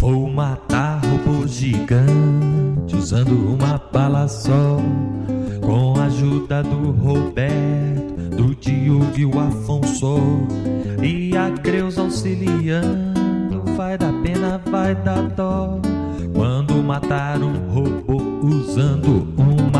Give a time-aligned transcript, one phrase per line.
[0.00, 4.78] Vou matar robô gigante usando uma bala só.
[5.60, 10.16] Com a ajuda do Roberto, do Diogo e o Afonso.
[11.02, 13.62] E a Creus auxiliando.
[13.76, 15.78] Vai dar pena, vai dar dó.
[16.34, 19.79] Quando matar um robô usando uma.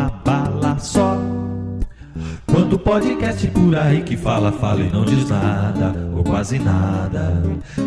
[2.60, 7.42] Quanto podcast por aí que fala, fala e não diz nada, ou quase nada.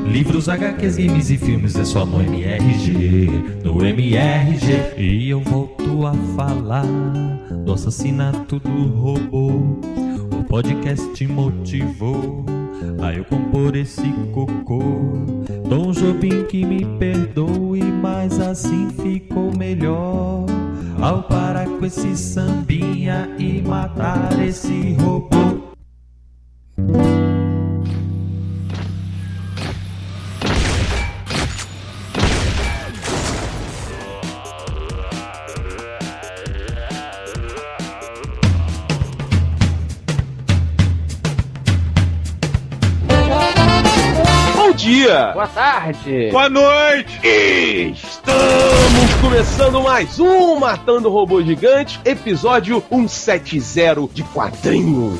[0.07, 3.29] Livros, HQs, games e filmes é só no MRG,
[3.63, 4.95] no MRG.
[4.97, 6.87] E eu volto a falar
[7.63, 9.77] do assassinato do robô.
[10.39, 12.43] O podcast motivou
[12.99, 14.81] a eu compor esse cocô.
[15.69, 20.47] Dom Jobim que me perdoe, mas assim ficou melhor.
[21.01, 25.73] Ao parar com esse sambinha e matar esse robô.
[44.55, 45.31] Bom dia!
[45.33, 46.29] Boa tarde!
[46.31, 48.12] Boa noite!
[48.25, 55.19] Estamos começando mais um Matando Robô Gigante, episódio 170 de quadrinho.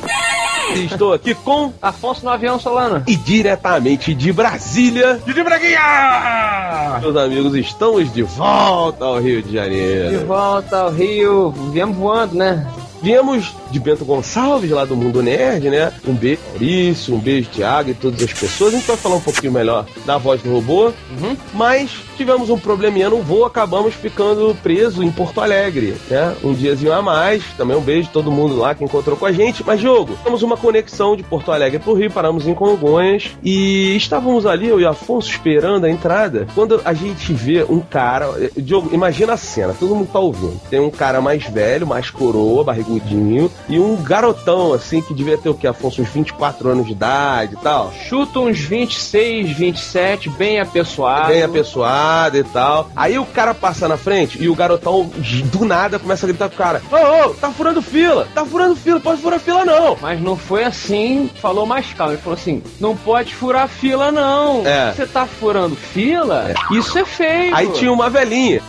[0.74, 3.02] Estou aqui com Afonso no avião Solano.
[3.06, 6.98] e diretamente de Brasília, Didi Braguinha!
[7.02, 10.26] Meus amigos, estamos de volta ao Rio de De Janeiro.
[10.26, 12.66] volta ao Rio, viemos voando, né?
[13.08, 15.92] Viemos de Bento Gonçalves, lá do Mundo Nerd, né?
[16.08, 18.72] Um beijo, Maurício, um beijo, Thiago e todas as pessoas.
[18.72, 21.36] A gente vai falar um pouquinho melhor da voz do robô, Uhum.
[21.52, 26.34] mas tivemos um probleminha no voo, acabamos ficando preso em Porto Alegre, né?
[26.42, 27.44] Um diazinho a mais.
[27.58, 29.62] Também um beijo a todo mundo lá que encontrou com a gente.
[29.66, 34.46] Mas, Diogo, temos uma conexão de Porto Alegre pro Rio, paramos em Congonhas e estávamos
[34.46, 36.46] ali, eu e Afonso, esperando a entrada.
[36.54, 38.50] Quando a gente vê um cara.
[38.56, 40.58] Diogo, imagina a cena, todo mundo tá ouvindo.
[40.70, 42.64] Tem um cara mais velho, mais coroa,
[43.68, 46.02] e um garotão, assim, que devia ter o quê, Afonso?
[46.02, 47.92] Uns 24 anos de idade e tal.
[48.08, 51.28] Chuta uns 26, 27, bem apessoado.
[51.28, 52.90] bem apessoado e tal.
[52.94, 55.10] Aí o cara passa na frente e o garotão
[55.52, 59.00] do nada começa a gritar pro cara: Ô, ô, tá furando fila, tá furando fila,
[59.00, 59.96] pode furar fila não.
[60.00, 62.12] Mas não foi assim, falou mais calmo.
[62.14, 64.66] Ele falou assim: não pode furar fila, não.
[64.66, 64.92] É.
[64.92, 66.52] Você tá furando fila?
[66.72, 67.54] Isso é feio.
[67.54, 68.62] Aí tinha uma velhinha.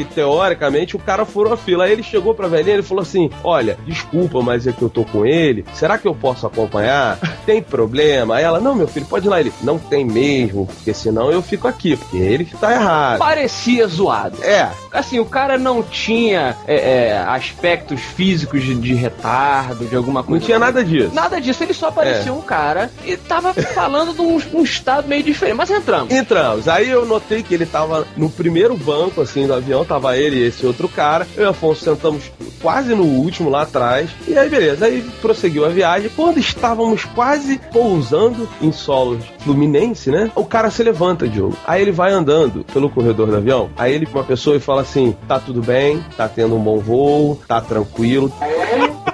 [0.00, 1.84] Que teoricamente o cara furou a fila.
[1.84, 5.04] Aí ele chegou pra velhinha e falou assim: Olha, desculpa, mas é que eu tô
[5.04, 5.64] com ele.
[5.74, 7.18] Será que eu posso acompanhar?
[7.44, 8.36] Tem problema?
[8.36, 9.38] Aí ela: Não, meu filho, pode ir lá.
[9.40, 13.18] Ele: Não tem mesmo, porque senão eu fico aqui, porque ele que tá errado.
[13.18, 14.42] Parecia zoado.
[14.42, 16.74] É, Assim, o cara não tinha é,
[17.10, 20.44] é, aspectos físicos de, de retardo, de alguma não coisa.
[20.44, 21.14] tinha nada disso.
[21.14, 22.32] Nada disso, ele só parecia É.
[22.32, 25.56] um cara e tava falando de um, um estado meio diferente.
[25.56, 26.12] Mas entramos.
[26.12, 26.66] Entramos.
[26.68, 30.46] Aí eu notei que ele tava no primeiro banco, assim, do avião, tava ele e
[30.46, 31.26] esse outro cara.
[31.36, 32.30] Eu e o Afonso sentamos
[32.62, 34.08] quase no último lá atrás.
[34.28, 34.86] E aí, beleza.
[34.86, 36.08] Aí prosseguiu a viagem.
[36.14, 40.30] Quando estávamos quase pousando em solo fluminense, né?
[40.36, 41.56] O cara se levanta, Diogo.
[41.66, 43.70] Aí ele vai andando pelo corredor do avião.
[43.76, 47.40] Aí ele, uma pessoa, e fala assim: tá tudo bem, tá tendo um bom voo,
[47.48, 48.32] tá tranquilo.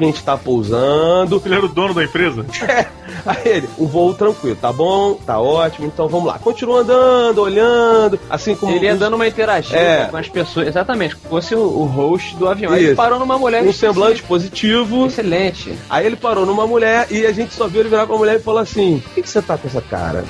[0.01, 1.41] A gente tá pousando.
[1.45, 2.45] Ele era o dono da empresa?
[3.25, 6.39] Aí ele, um voo tranquilo, tá bom, tá ótimo, então vamos lá.
[6.39, 8.73] Continua andando, olhando, assim como.
[8.75, 10.07] Ele ia dando uma interativa É.
[10.07, 10.69] com as pessoas.
[10.69, 12.73] Exatamente, como fosse o, o host do avião.
[12.73, 12.97] Aí ele Isso.
[12.97, 13.63] parou numa mulher.
[13.63, 15.07] um semblante assim, positivo.
[15.07, 15.77] Excelente.
[15.89, 18.43] Aí ele parou numa mulher e a gente só viu ele virar pra mulher e
[18.43, 20.25] falou assim: Por que, que você tá com essa cara?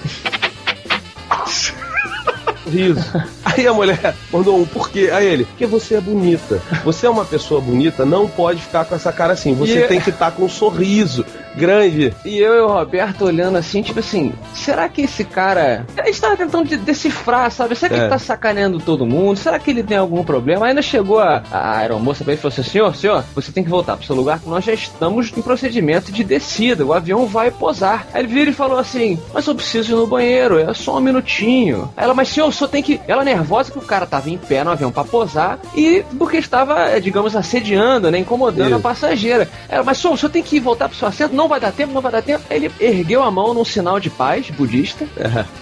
[2.67, 3.05] Riso.
[3.45, 5.11] Aí a mulher mandou um por quê?
[5.13, 6.61] Aí ele, porque você é bonita.
[6.85, 9.55] Você é uma pessoa bonita, não pode ficar com essa cara assim.
[9.55, 11.25] Você E- tem que estar com um sorriso
[11.57, 12.13] grande.
[12.25, 15.87] E eu e o Roberto olhando assim, tipo assim, será que esse cara.
[15.97, 17.75] A gente tava tentando de- decifrar, sabe?
[17.75, 18.03] Será que É.
[18.05, 19.37] ele tá sacaneando todo mundo?
[19.39, 20.67] Será que ele tem algum problema?
[20.67, 23.71] Ainda chegou a, a aeromoça pra ele e falou assim: senhor, senhor, você tem que
[23.71, 27.51] voltar pro seu lugar, porque nós já estamos em procedimento de descida, o avião vai
[27.51, 28.07] posar.
[28.13, 31.01] Aí ele vira e falou assim: mas eu preciso ir no banheiro, é só um
[31.01, 31.91] minutinho.
[31.97, 33.01] Aí ela, mas senhor, senhor tem que.
[33.09, 36.91] Ela nervosa que o cara tava em pé no avião pra posar e porque estava,
[36.91, 38.19] eh, digamos, assediando, né?
[38.19, 38.77] Incomodando Isso.
[38.77, 39.49] a passageira.
[39.69, 41.93] Ela, mas senhor, o senhor tem que voltar pro seu assento, não vai dar tempo,
[41.93, 42.45] não vai dar tempo.
[42.51, 45.07] Ele ergueu a mão num sinal de paz budista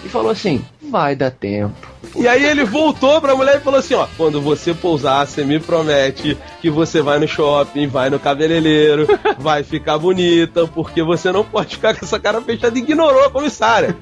[0.03, 1.94] e falou assim: vai dar tempo.
[2.15, 5.59] E aí ele voltou pra mulher e falou assim: ó, quando você pousar, você me
[5.59, 9.07] promete que você vai no shopping, vai no cabeleireiro,
[9.37, 12.77] vai ficar bonita, porque você não pode ficar com essa cara fechada.
[12.77, 13.95] Ignorou a comissária.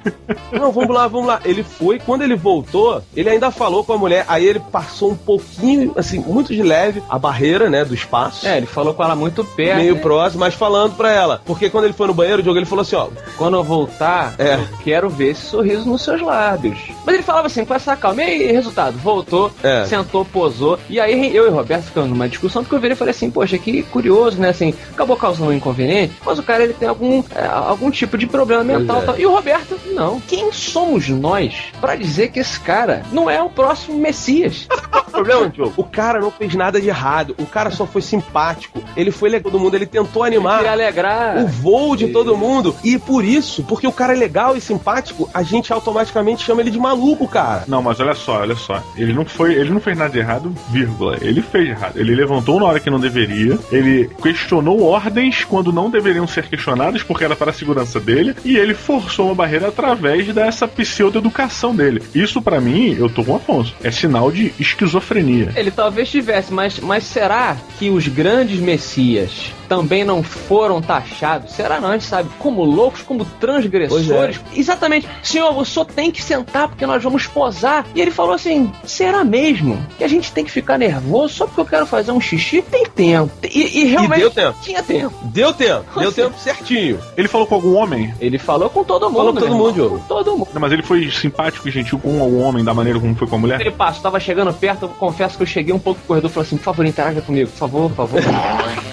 [0.51, 1.39] Não, vamos lá, vamos lá.
[1.45, 5.15] Ele foi, quando ele voltou, ele ainda falou com a mulher, aí ele passou um
[5.15, 8.47] pouquinho, assim, muito de leve, a barreira, né, do espaço.
[8.47, 9.77] É, ele falou com ela muito perto.
[9.77, 10.01] Meio né?
[10.01, 11.41] próximo, mas falando pra ela.
[11.45, 13.07] Porque quando ele foi no banheiro, o Diogo, ele falou assim, ó,
[13.37, 14.55] Quando eu voltar, É.
[14.55, 16.77] eu quero ver esse sorriso nos seus lábios.
[17.05, 18.21] Mas ele falava assim, com essa passar calma.
[18.23, 19.85] E aí, resultado, voltou, É.
[19.85, 20.79] sentou, posou.
[20.89, 23.29] E aí eu e o Roberto ficamos numa discussão, porque eu virei e falei assim,
[23.29, 24.49] poxa, que curioso, né?
[24.49, 28.27] Assim, acabou causando um inconveniente, mas o cara ele tem algum, é, algum tipo de
[28.27, 29.01] problema mental.
[29.01, 29.05] é.
[29.05, 29.19] tal.
[29.19, 30.19] E o Roberto, não.
[30.19, 34.67] Quem somos nós pra dizer que esse cara não é o próximo Messias?
[35.13, 37.35] O problema, Diogo, o cara não fez nada de errado.
[37.39, 38.81] O cara só foi simpático.
[38.97, 39.75] Ele foi legal todo mundo.
[39.75, 41.37] Ele tentou animar Queria alegrar.
[41.37, 42.75] o voo de todo mundo.
[42.83, 46.71] E por isso, porque o cara é legal e simpático, a gente automaticamente chama ele
[46.71, 47.63] de maluco, cara.
[47.67, 48.81] Não, mas olha só, olha só.
[48.95, 51.17] Ele não foi, ele não fez nada de errado, vírgula.
[51.21, 51.97] Ele fez errado.
[51.97, 53.57] Ele levantou na hora que não deveria.
[53.71, 58.57] Ele questionou ordens quando não deveriam ser questionadas porque era para a segurança dele e
[58.57, 62.01] ele forçou uma barreira através dessa pseudo-educação dele.
[62.13, 65.51] Isso pra mim, eu tô com o Afonso, é sinal de esquizofrenia.
[65.55, 71.53] Ele talvez tivesse, mas, mas será que os grandes messias também não foram taxados?
[71.53, 71.89] Será não?
[71.89, 74.39] A gente sabe, como loucos, como transgressores.
[74.55, 75.07] Exatamente.
[75.21, 77.85] Senhor, o senhor tem que sentar porque nós vamos posar.
[77.95, 81.61] E ele falou assim: será mesmo que a gente tem que ficar nervoso só porque
[81.61, 82.61] eu quero fazer um xixi?
[82.61, 83.31] Tem tempo.
[83.43, 84.57] E, e realmente deu tempo.
[84.61, 85.15] tinha tempo.
[85.23, 86.99] Deu tempo, deu tempo certinho.
[87.17, 88.13] Ele falou com algum homem?
[88.19, 89.17] Ele falou com todo mundo.
[89.17, 89.73] Falou com todo mundo.
[89.73, 89.99] Diogo.
[89.99, 90.49] Com todo mundo.
[90.53, 93.35] Não, mas ele foi simpático e gentil com algum homem da maneira como foi com
[93.35, 93.61] a mulher?
[93.61, 96.33] Ele passou, tava chegando perto, eu confesso que eu cheguei um pouco no corredor e
[96.33, 98.21] falei assim, por favor, interaja comigo, por favor, por favor.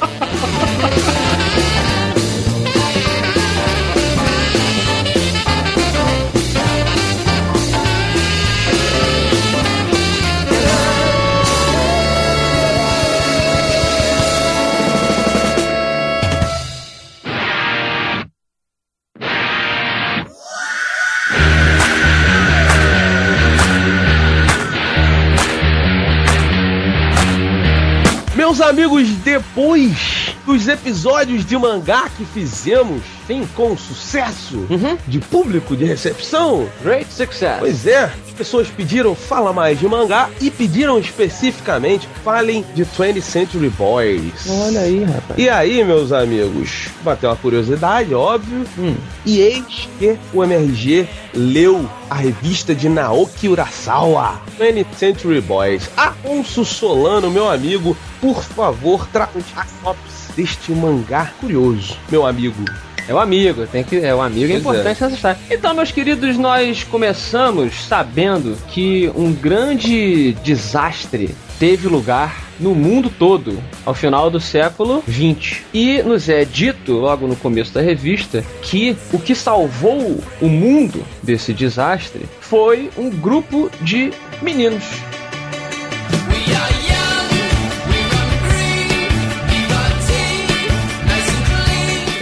[28.70, 34.96] amigos, depois dos episódios de mangá que fizemos, sim, com sucesso Uhum.
[35.08, 37.56] de público, de recepção, Great success.
[37.58, 43.20] Pois é, as pessoas pediram fala mais de mangá e pediram especificamente falem de 20th
[43.22, 44.48] Century Boys.
[44.48, 45.38] Olha aí, rapaz.
[45.38, 48.94] E aí, meus amigos, bateu uma curiosidade, óbvio, Hum.
[49.26, 55.88] e eis que o MRG leu a revista de Naoki Urasawa, 20th Century Boys.
[55.96, 62.64] Afonso Solano, meu amigo, por favor, traga a sinopse deste mangá curioso, meu amigo.
[63.06, 63.96] É o amigo, tem que.
[63.96, 65.38] É o amigo, é Pois importante nessa história.
[65.50, 73.62] Então, meus queridos, nós começamos sabendo que um grande desastre teve lugar no mundo todo
[73.84, 75.60] ao final do século XX.
[75.74, 81.04] E nos é dito, logo no começo da revista, que o que salvou o mundo
[81.22, 84.10] desse desastre foi um grupo de
[84.40, 84.84] meninos.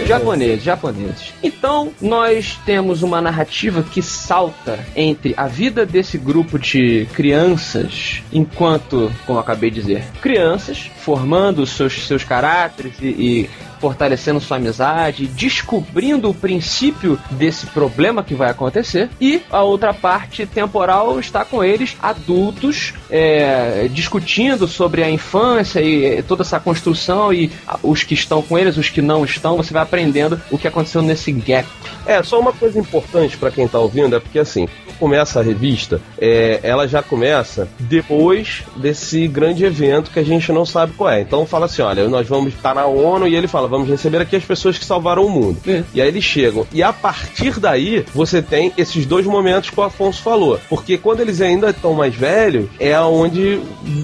[0.05, 1.28] Japoneses, japoneses.
[1.41, 9.11] Então, nós temos uma narrativa que salta entre a vida desse grupo de crianças, enquanto,
[9.25, 13.49] como acabei de dizer, crianças, formando seus, seus caráteres e, e
[13.79, 20.45] fortalecendo sua amizade, descobrindo o princípio desse problema que vai acontecer, e a outra parte
[20.45, 27.33] temporal está com eles, adultos, é, discutindo sobre a infância e eh, toda essa construção,
[27.33, 27.51] e
[27.83, 31.01] os que estão com eles, os que não estão, você vai aprendendo o que aconteceu
[31.01, 31.67] nesse gap.
[32.05, 34.67] É, só uma coisa importante pra quem tá ouvindo é porque assim,
[34.99, 40.65] começa a revista, é, ela já começa depois desse grande evento que a gente não
[40.65, 41.21] sabe qual é.
[41.21, 44.35] Então fala assim, olha, nós vamos estar na ONU e ele fala, vamos receber aqui
[44.35, 45.57] as pessoas que salvaram o mundo.
[45.67, 45.83] É.
[45.93, 46.65] E aí eles chegam.
[46.73, 50.59] E a partir daí, você tem esses dois momentos que o Afonso falou.
[50.69, 53.59] Porque quando eles ainda estão mais velhos, é onde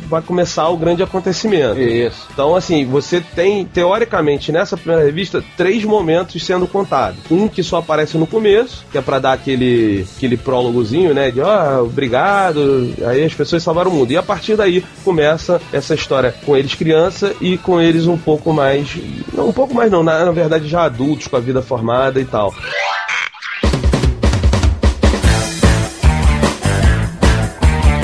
[0.07, 1.79] vai começar o grande acontecimento.
[1.79, 2.27] Isso.
[2.31, 7.19] Então, assim, você tem, teoricamente, nessa primeira revista, três momentos sendo contados.
[7.29, 11.31] Um que só aparece no começo, que é pra dar aquele, aquele prólogozinho, né?
[11.31, 14.11] De, ó, obrigado, aí as pessoas salvaram o mundo.
[14.11, 18.53] E a partir daí começa essa história com eles criança e com eles um pouco
[18.53, 18.95] mais.
[19.33, 22.53] Não, pouco mais não, na, na verdade já adultos, com a vida formada e tal.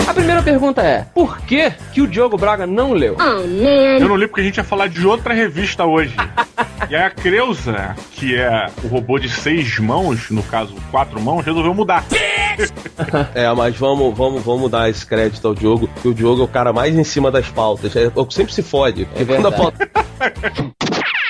[0.08, 3.17] A primeira pergunta é: por que, que o Diogo Braga não leu?
[4.00, 6.15] Eu não li porque a gente ia falar de outra revista hoje.
[6.89, 11.46] E aí a Creuza, que é o robô de seis mãos, no caso quatro mãos,
[11.46, 12.03] resolveu mudar.
[13.34, 16.48] É, mas vamos, vamos, vamos dar esse crédito ao Diogo, que o Diogo é o
[16.48, 17.96] cara mais em cima das pautas.
[17.96, 19.05] É, o que sempre se fode.
[19.05, 19.89] Porque quando a pauta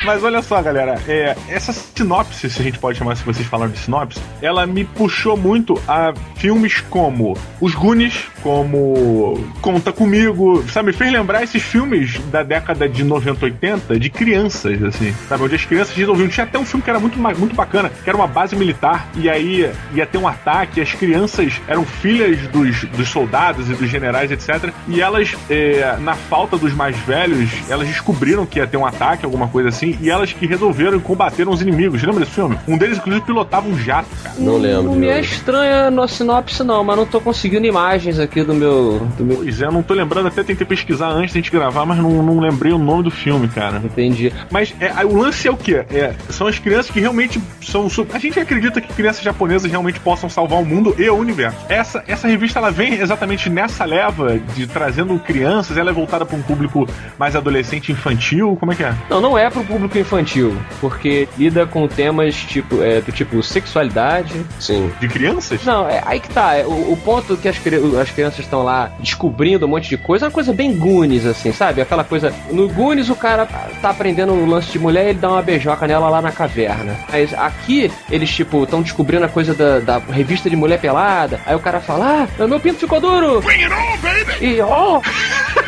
[0.03, 3.72] Mas olha só, galera, é, essa sinopse, se a gente pode chamar se vocês falaram
[3.72, 10.88] de sinopse, ela me puxou muito a filmes como Os Goonies, como Conta Comigo, sabe?
[10.88, 15.43] Me fez lembrar esses filmes da década de 90, 80, de crianças, assim, sabe?
[15.43, 16.27] Onde as crianças resolviam.
[16.27, 19.29] Tinha até um filme que era muito, muito bacana, que era uma base militar, e
[19.29, 24.31] aí ia ter um ataque, as crianças eram filhas dos, dos soldados e dos generais,
[24.31, 24.74] etc.
[24.88, 29.25] E elas, é, na falta dos mais velhos, elas descobriram que ia ter um ataque,
[29.25, 32.01] alguma coisa assim, e elas que resolveram e combateram os inimigos.
[32.03, 32.57] Lembra desse filme?
[32.67, 34.36] Um deles, inclusive, pilotava um jato, cara.
[34.39, 34.83] Não lembro.
[34.83, 39.00] Não me é estranha no sinopse, não, mas não tô conseguindo imagens aqui do meu.
[39.17, 39.38] Do meu...
[39.38, 42.39] Pois é, não tô lembrando, até tentei pesquisar antes da gente gravar, mas não, não
[42.39, 43.81] lembrei o nome do filme, cara.
[43.83, 44.31] Entendi.
[44.50, 45.86] Mas é, o lance é o quê?
[45.89, 47.88] É, são as crianças que realmente são.
[48.13, 51.57] A gente acredita que crianças japonesas realmente possam salvar o mundo e o universo.
[51.69, 56.38] Essa, essa revista ela vem exatamente nessa leva de trazendo crianças, ela é voltada para
[56.38, 58.55] um público mais adolescente infantil.
[58.60, 58.93] Como é que é?
[59.10, 64.45] Não, não é pro público infantil, porque lida com temas tipo, é, do tipo sexualidade.
[64.59, 64.91] Sim.
[65.00, 65.63] De crianças?
[65.63, 66.55] Não, é aí que tá.
[66.55, 67.57] é, o, o ponto que as,
[68.00, 71.51] as crianças estão lá descobrindo um monte de coisa é uma coisa bem Goonies, assim,
[71.51, 71.81] sabe?
[71.81, 72.33] Aquela coisa.
[72.51, 75.88] No Goonies o cara tá aprendendo o lance de mulher e ele dá uma beijoca
[75.88, 76.97] nela lá na caverna.
[77.11, 81.39] Mas aqui eles, tipo, estão descobrindo a coisa da, da revista de mulher pelada.
[81.45, 83.41] Aí o cara fala: Ah, meu pinto ficou duro!
[83.41, 84.45] Bring it on, baby!
[84.45, 85.01] E ó!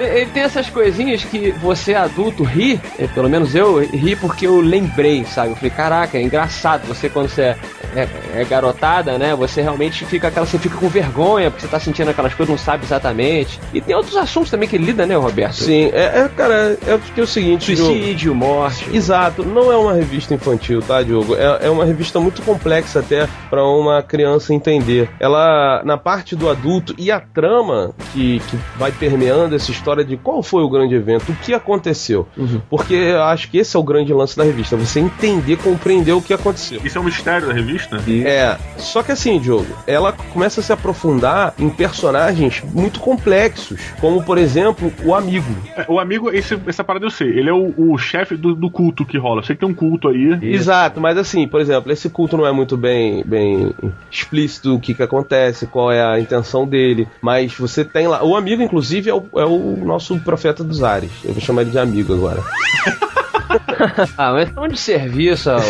[0.00, 4.60] Ele tem essas coisinhas que você adulto ri, eh, pelo menos eu ri porque eu
[4.60, 5.50] lembrei, sabe?
[5.50, 6.86] Eu falei, caraca, é engraçado.
[6.86, 7.56] Você quando você é,
[8.02, 9.34] é- é garotada, né?
[9.34, 12.58] Você realmente fica aquela, você fica com vergonha porque você tá sentindo aquelas coisas, não
[12.58, 13.60] sabe exatamente.
[13.72, 15.54] E tem outros assuntos também que ele lida, né, Roberto?
[15.54, 17.92] Sim, é, é, cara, é porque é o seguinte, Diogo.
[17.92, 18.88] Suicídio, morte.
[18.92, 21.34] Exato, não é uma revista infantil, tá, Diogo?
[21.36, 25.08] É, é uma revista muito complexa até pra uma criança entender.
[25.20, 30.16] Ela, na parte do adulto e a trama que, que vai permeando essa história de
[30.16, 32.26] qual foi o grande evento, o que aconteceu.
[32.36, 32.60] Uhum.
[32.70, 36.22] Porque eu acho que esse é o grande lance da revista, você entender, compreender o
[36.22, 36.80] que aconteceu.
[36.84, 37.87] Isso é um mistério da revista?
[38.24, 44.22] É, só que assim, Diogo, ela começa a se aprofundar em personagens muito complexos, como
[44.22, 45.46] por exemplo o amigo.
[45.76, 48.70] É, O amigo, esse, essa parada eu sei, ele é o, o chefe do, do
[48.70, 49.40] culto que rola.
[49.40, 50.38] Eu sei que tem um culto aí.
[50.42, 53.72] Exato, mas assim, por exemplo, esse culto não é muito bem, bem
[54.10, 58.22] explícito o que, que acontece, qual é a intenção dele, mas você tem lá.
[58.24, 61.10] O amigo, inclusive, é o, é o nosso profeta dos ares.
[61.24, 62.42] Eu vou chamar ele de amigo agora.
[64.16, 65.62] Ah, mas estão de serviço ao,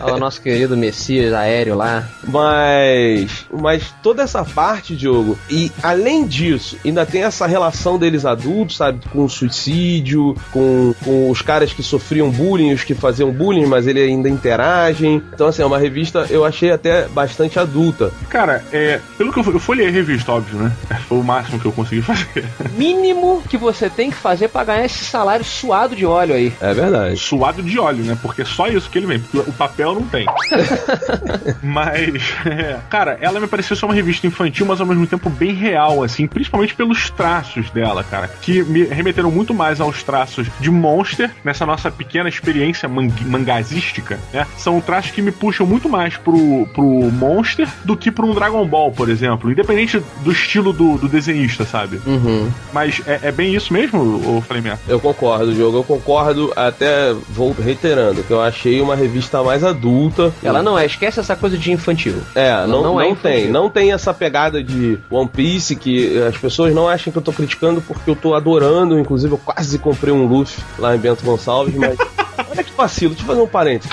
[0.00, 2.04] ao nosso querido Messias aéreo lá.
[2.24, 8.76] Mas, mas toda essa parte, Diogo, e além disso, ainda tem essa relação deles adultos,
[8.76, 13.66] sabe, com o suicídio, com, com os caras que sofriam bullying, os que faziam bullying,
[13.66, 15.22] mas ele ainda interagem.
[15.32, 18.10] Então, assim, é uma revista, eu achei até bastante adulta.
[18.28, 20.72] Cara, é, pelo que eu, eu folhei a revista, óbvio, né?
[21.08, 22.44] Foi o máximo que eu consegui fazer.
[22.76, 26.52] Mínimo que você tem que fazer pra ganhar esse salário suado de óleo aí.
[26.60, 27.16] É verdade.
[27.26, 28.16] Suado de óleo, né?
[28.20, 29.18] Porque é só isso que ele vem.
[29.18, 30.26] porque O papel não tem.
[31.62, 35.52] mas, é, cara, ela me pareceu ser uma revista infantil, mas ao mesmo tempo bem
[35.52, 40.70] real, assim, principalmente pelos traços dela, cara, que me remeteram muito mais aos traços de
[40.70, 44.46] Monster, nessa nossa pequena experiência mang mangazística, né?
[44.56, 48.66] São traços que me puxam muito mais pro, pro Monster do que pro um Dragon
[48.66, 52.00] Ball, por exemplo, independente do estilo do, do desenhista, sabe?
[52.06, 52.50] Uhum.
[52.72, 54.80] Mas é, é bem isso mesmo, falei merda?
[54.88, 55.78] Eu concordo, Diogo.
[55.78, 60.32] Eu concordo, até vou reiterando, que eu achei uma revista mais adulta.
[60.42, 62.16] Ela não é, esquece essa coisa de infantil.
[62.34, 63.12] É, Ela não, não não, é tem.
[63.12, 63.52] infantil.
[63.52, 67.32] Não tem essa pegada de One Piece que as pessoas não acham que eu tô
[67.32, 68.98] criticando porque eu tô adorando.
[68.98, 71.96] Inclusive, eu quase comprei um Luffy lá em Bento Gonçalves, mas.
[72.50, 73.90] Olha que vacilo, deixa eu fazer um parênteses.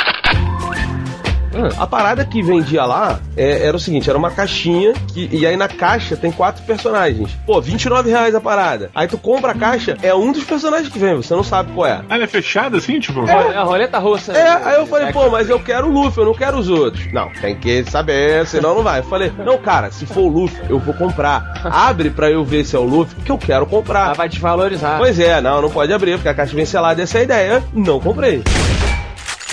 [1.77, 5.55] A parada que vendia lá é- era o seguinte, era uma caixinha que, e aí
[5.57, 7.31] na caixa tem quatro personagens.
[7.45, 8.89] Pô, 29 reais a parada.
[8.95, 11.87] Aí tu compra a caixa, é um dos personagens que vem, você não sabe qual
[11.87, 12.01] é.
[12.09, 13.27] Ah, ela é fechada assim, tipo?
[13.29, 14.33] É, a roleta russa.
[14.33, 17.11] É, aí eu falei, pô, mas eu quero o Luffy, eu não quero os outros.
[17.13, 18.99] Não, tem que saber, senão não vai.
[18.99, 21.61] Eu falei, não, cara, se for o Luffy, eu vou comprar.
[21.65, 24.13] Abre pra eu ver se é o Luffy, que eu quero Ela comprar.
[24.15, 24.97] vai desvalorizar.
[24.97, 27.63] Pois é, não, não pode abrir, porque a caixa vem selada, essa é a ideia.
[27.73, 28.41] Não comprei.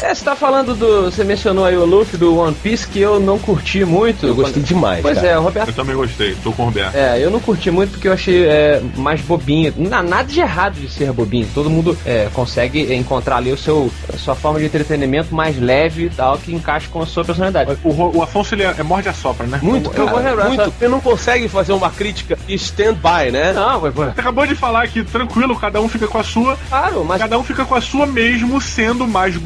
[0.03, 1.05] É, você tá falando do.
[1.11, 4.27] Você mencionou aí o Luffy do One Piece que eu não curti muito.
[4.27, 5.29] Eu gostei demais, Pois cara.
[5.29, 5.69] é, o Roberto.
[5.69, 6.95] Eu também gostei, tô com o Roberto.
[6.95, 9.73] É, eu não curti muito porque eu achei é, mais bobinho.
[9.77, 11.47] Não há nada de errado de ser bobinho.
[11.55, 16.07] Todo mundo é, consegue encontrar ali o seu, a sua forma de entretenimento mais leve
[16.07, 17.77] e tal, que encaixa com a sua personalidade.
[17.85, 19.59] O, o Afonso ele é, é morde a sopra, né?
[19.63, 20.73] Muito, Eu vou cara, lembrar, muito.
[20.79, 23.53] Você não consegue fazer uma crítica stand-by, né?
[23.53, 26.57] Não, mas, pô, Você acabou de falar que tranquilo, cada um fica com a sua,
[26.69, 27.21] claro, mas.
[27.21, 29.37] cada um fica com a sua mesmo sendo mais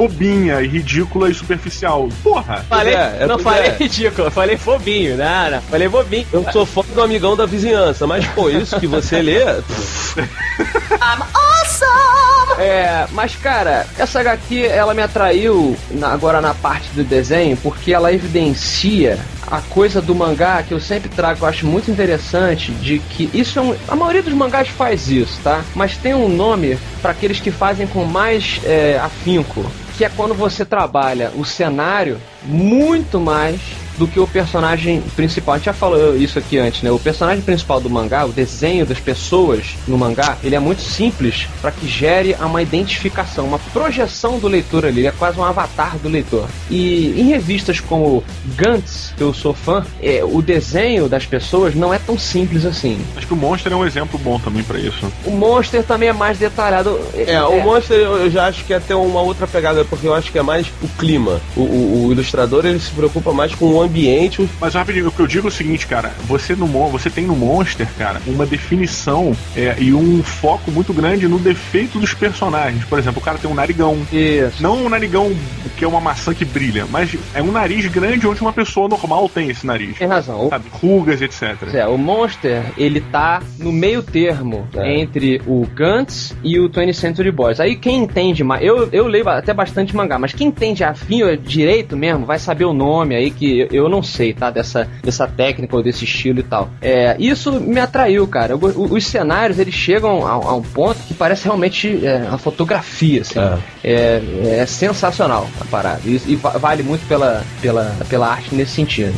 [0.45, 2.09] bobinha e ridícula e superficial.
[2.23, 2.65] Porra!
[2.69, 3.77] Falei, é, é, não falei é.
[3.77, 6.27] ridículo, eu falei bobinho, não, não, falei bobinho.
[6.33, 9.43] Eu sou fã do amigão da vizinhança, mas, pô, isso que você lê.
[9.45, 12.61] I'm awesome!
[12.61, 17.93] É, mas cara, essa HQ ela me atraiu na- agora na parte do desenho porque
[17.93, 19.19] ela evidencia
[19.51, 23.59] a coisa do mangá que eu sempre trago, eu acho muito interessante, de que isso
[23.59, 23.75] é um.
[23.89, 25.63] A maioria dos mangás faz isso, tá?
[25.75, 29.65] Mas tem um nome para aqueles que fazem com mais é, afinco,
[29.97, 33.61] que é quando você trabalha o cenário muito mais
[33.99, 35.55] do que o personagem principal.
[35.55, 36.91] A gente já falou isso aqui antes, né?
[36.91, 41.47] O personagem principal do mangá, o desenho das pessoas no mangá, ele é muito simples
[41.61, 45.01] para que gere uma identificação, uma projeção do leitor ali.
[45.01, 46.47] Ele é quase um avatar do leitor.
[46.71, 48.23] E em revistas como
[48.57, 52.99] Gantz, que eu sou fã, é, o desenho das pessoas não é tão simples assim.
[53.17, 55.07] Acho que o Monster é um exemplo bom também pra isso.
[55.25, 57.01] O Monster também é mais detalhado.
[57.15, 60.15] É, o Monster eu eu já acho que é até uma outra pegada, porque eu
[60.15, 61.41] acho que é mais o clima.
[61.57, 64.49] O, o- o ilustrador ele se preocupa mais com o ambiente.
[64.61, 67.37] Mas rapidinho, o que eu digo é o seguinte, cara, você no você tem no
[67.37, 72.85] Monster, cara, uma definição é, e um foco muito grande no defeito dos personagens.
[72.85, 73.99] Por exemplo, o cara tem um narigão.
[74.13, 74.63] Isso.
[74.63, 75.35] Não um narigão
[75.77, 79.29] que é uma maçã que brilha, mas é um nariz grande onde uma pessoa normal
[79.29, 79.99] tem esse nariz.
[79.99, 80.49] Tem razão.
[80.49, 80.65] Sabe?
[80.71, 81.57] Rugas, etc.
[81.73, 85.01] É, o Monster, ele tá no meio termo É.
[85.01, 87.61] entre o Gantz e o 20th Century Boys.
[87.61, 91.97] Aí quem entende mais, eu, eu leio até bastante mangá, mas quem entende afim direito
[91.97, 94.51] mesmo, vai saber o nome aí que eu, não sei, tá?
[94.51, 96.71] Dessa, dessa técnica ou desse estilo e tal.
[96.81, 98.57] É, isso me atraiu, cara.
[98.57, 103.23] O- os cenários, eles chegam a, a um ponto que parece realmente é, uma fotografia,
[103.23, 103.39] assim.
[103.83, 104.21] É,
[104.61, 106.01] é sensacional a parada.
[106.05, 109.15] E, e va- vale muito pela, pela, pela arte nesse sentido.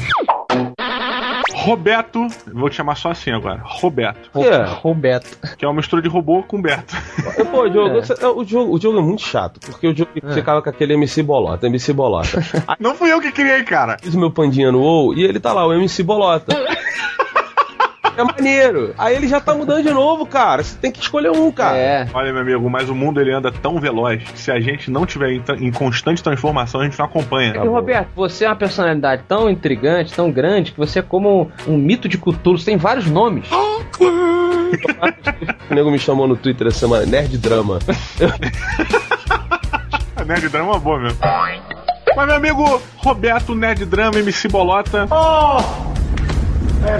[1.67, 4.65] Roberto, vou te chamar só assim agora, Roberto, É.
[4.65, 5.37] Roberto.
[5.57, 6.95] que é uma mistura de robô com Beto.
[7.51, 8.01] Pô, o jogo, É.
[8.03, 11.23] você- o, jogo, o jogo é muito chato, porque o jogo ficava com aquele MC
[11.23, 12.41] Bolota, MC Bolota.
[12.79, 13.97] Não fui eu que criei, cara.
[14.01, 16.55] fiz o meu pandinha no WoW e ele tá lá, o MC Bolota.
[18.17, 18.95] É maneiro.
[18.97, 20.63] Aí ele já tá mudando de novo, cara.
[20.63, 21.77] Você tem que escolher um, cara.
[21.77, 22.07] É.
[22.13, 25.05] Olha, meu amigo, mas o mundo ele anda tão veloz que se a gente não
[25.05, 27.55] tiver em, em constante transformação, a gente não acompanha.
[27.55, 31.75] E Roberto, você é uma personalidade tão intrigante, tão grande, que você é como um,
[31.75, 32.59] um mito de Cthulhu.
[32.59, 33.49] Você tem vários nomes.
[35.71, 37.79] O nego me chamou no Twitter essa semana, Nerd Drama.
[40.27, 41.19] Nerd Drama é uma boa mesmo.
[42.17, 46.06] Mas, meu amigo Roberto Nerd Drama, MC Bolota, There's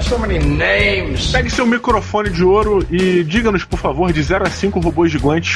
[0.01, 1.31] so many names.
[1.31, 5.55] pegue seu microfone de ouro e diga-nos, por favor, de 0 a 5 robôs gigantes.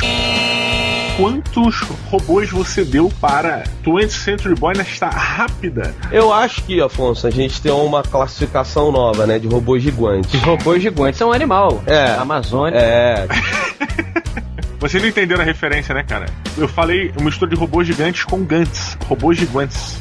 [1.18, 5.94] Quantos robôs você deu para 20th Century Boy nesta rápida?
[6.12, 10.34] Eu acho que, Afonso, a gente tem uma classificação nova, né, de robôs gigantes.
[10.34, 11.84] Os robôs gigantes são um animal.
[11.86, 12.12] É.
[12.14, 12.78] Amazônia.
[12.80, 13.28] É,
[14.80, 16.26] Vocês não entenderam a referência, né, cara?
[16.58, 18.98] Eu falei uma mistura de robôs gigantes com Gantz.
[19.08, 19.96] Robôs gigantes.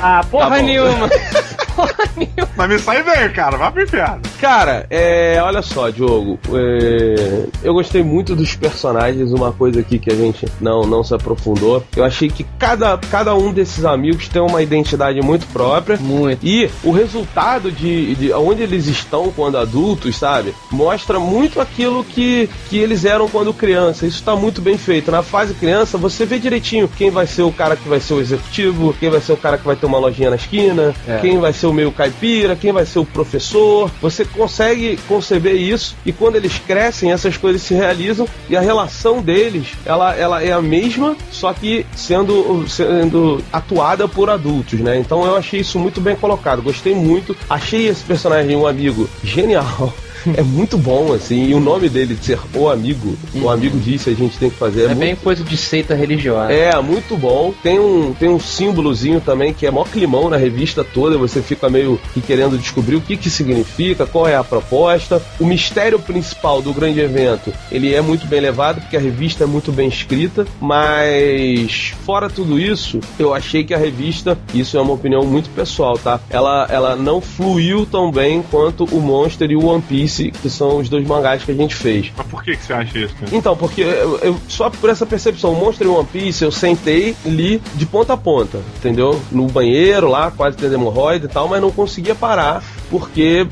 [0.00, 0.62] Ah, porra Tá bom.
[0.62, 1.08] nenhuma.
[1.74, 2.48] porra nenhuma.
[2.56, 3.56] Mas me sai bem, cara.
[3.56, 4.20] Vai pro inferno.
[4.40, 6.38] Cara, é, olha só, Diogo.
[6.54, 9.32] é, eu gostei muito dos personagens.
[9.32, 11.84] Uma coisa aqui que a gente não, não se aprofundou.
[11.96, 15.96] Eu achei que cada, cada um desses amigos tem uma identidade muito própria.
[15.98, 16.44] Muito.
[16.46, 20.54] E o resultado de, de onde eles estão quando adultos, sabe?
[20.70, 24.06] Mostra muito aquilo que, que eles eram quando criança.
[24.06, 25.10] Isso tá muito bem feito.
[25.10, 28.20] Na fase criança, você vê direitinho quem vai ser o cara que vai ser o
[28.20, 31.18] executivo, quem vai ser o cara que vai ter uma lojinha na esquina, É.
[31.18, 33.90] quem vai ser o meio caipira, quem vai ser o professor.
[34.00, 39.20] Você consegue conceber isso e quando eles crescem, essas coisas se realizam e a relação
[39.20, 44.98] deles, ela, ela é a mesma, só que sendo, sendo atuada por adultos, né?
[44.98, 47.36] Então eu achei isso muito bem colocado, gostei muito.
[47.48, 49.92] Achei esse personagem um amigo genial.
[50.36, 54.10] É muito bom, assim, e o nome dele de ser o amigo, o amigo disse
[54.10, 54.84] a gente tem que fazer.
[54.84, 56.52] É, muito bem coisa de seita religiosa.
[56.52, 57.54] é, muito bom.
[57.62, 61.18] Tem um, tem um símbolozinho também que é mó climão na revista toda.
[61.18, 65.22] Você fica meio que querendo descobrir o que que significa, qual é a proposta.
[65.38, 69.46] O mistério principal do grande evento, ele é muito bem levado, porque a revista é
[69.46, 70.46] muito bem escrita.
[70.60, 75.98] Mas, fora tudo isso, eu achei que a revista, isso é uma opinião muito pessoal,
[75.98, 76.20] tá?
[76.28, 80.11] Ela, ela não fluiu tão bem quanto o Monster e o One Piece,
[80.42, 82.12] que são os dois mangás que a gente fez.
[82.16, 83.14] Mas por que, que você acha isso?
[83.14, 83.34] cara?
[83.34, 87.60] Então, porque eu, eu- só por essa percepção, Monster e One Piece, eu sentei li
[87.74, 89.20] de ponta a ponta, entendeu?
[89.30, 93.46] No banheiro lá, quase tendo hemorroida e tal, mas não conseguia parar porque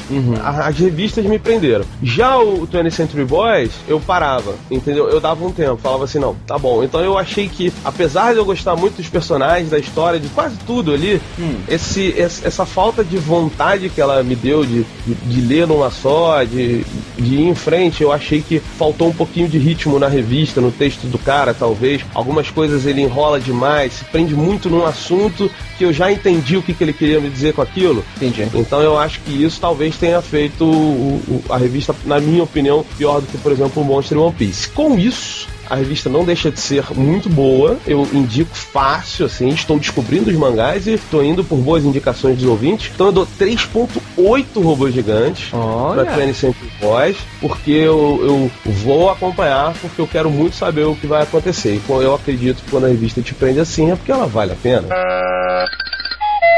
[0.45, 1.85] a- as revistas me prenderam.
[2.03, 5.09] Já o 20th Century Boys, eu parava, entendeu?
[5.09, 6.85] Eu dava um tempo, falava assim, não, tá bom.
[6.85, 10.57] Então eu achei que, apesar de eu gostar muito dos personagens, da história, de quase
[10.67, 11.21] tudo ali,
[11.67, 15.91] esse, esse- essa falta de vontade que ela me deu de, de, de ler numa
[15.91, 16.85] só, de,
[17.19, 20.71] de ir em frente, eu achei que faltou um pouquinho de ritmo na revista, no
[20.71, 22.03] texto do cara, talvez.
[22.15, 26.63] Algumas coisas ele enrola demais, se prende muito num assunto que eu já entendi o
[26.63, 28.05] que, que ele queria me dizer com aquilo.
[28.17, 28.47] Entendi.
[28.55, 32.85] Então eu acho que isso talvez tenha feito o- o- a revista, na minha opinião,
[32.99, 34.69] pior do que, por exemplo, o Monster e One Piece.
[34.71, 37.77] Com isso, A revista não deixa de ser muito boa.
[37.87, 39.51] Eu indico fácil, assim.
[39.51, 42.91] Estou descobrindo os mangás e estou indo por boas indicações dos ouvintes.
[42.93, 45.53] Então eu dou 3.8 robôs gigantes
[45.95, 50.97] pra 20 Century Boys, porque eu, eu vou acompanhar, porque eu quero muito saber o
[50.97, 51.77] que vai acontecer.
[51.77, 54.57] E eu acredito que quando a revista te prende assim é porque ela vale a
[54.57, 54.89] pena.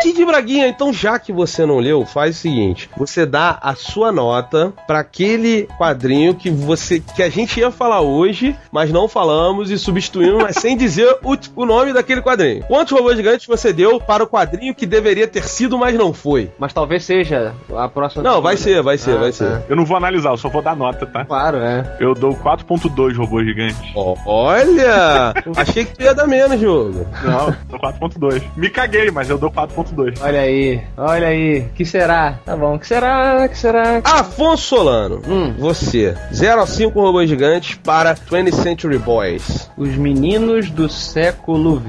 [0.03, 4.11] Kid Braguinha, então já que você não leu, faz o seguinte: você dá a sua
[4.13, 9.71] nota para aquele quadrinho que você que a gente ia falar hoje, mas não falamos
[9.71, 12.65] e substituímos, mas sem dizer o, o nome daquele quadrinho.
[12.67, 16.51] Quantos robôs gigantes você deu para o quadrinho que deveria ter sido, mas não foi?
[16.59, 18.23] Mas talvez seja a próxima.
[18.23, 19.37] Não, vai ser, vai ser, Ah, vai tá.
[19.37, 19.63] ser.
[19.69, 21.25] Eu não vou analisar, eu só vou dar nota, tá?
[21.25, 21.97] Claro, é.
[22.01, 23.79] Eu dou 4.2 robôs gigantes.
[23.95, 25.33] Ó, Olha!
[25.57, 27.07] Achei que tu ia dar menos, jogo.
[27.23, 28.43] Não, dou 4.2.
[28.57, 29.92] Me caguei, mas eu dou 4.2.
[30.21, 31.67] Olha aí, olha aí.
[31.75, 32.39] Que será?
[32.45, 33.49] Tá bom, que será?
[33.49, 34.01] Que será?
[34.05, 35.55] Afonso Solano, Hum.
[35.59, 39.71] você, 0 a 5 robôs gigantes para 20th Century Boys.
[39.77, 41.81] Os meninos do século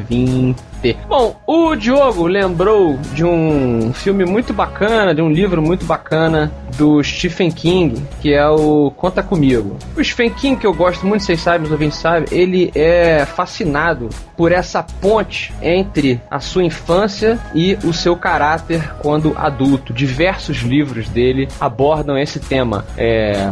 [0.84, 0.98] XX.
[1.08, 7.04] Bom, o Diogo lembrou de um filme muito bacana, de um livro muito bacana do
[7.04, 9.78] Stephen King, que é o Conta Comigo.
[9.96, 14.10] O Stephen King, que eu gosto muito, vocês sabem, os ouvintes sabem, ele é fascinado
[14.36, 19.94] por essa ponte entre a sua infância e o seu caráter quando adulto.
[19.94, 22.86] Diversos livros dele abordam esse tema.
[22.98, 23.50] É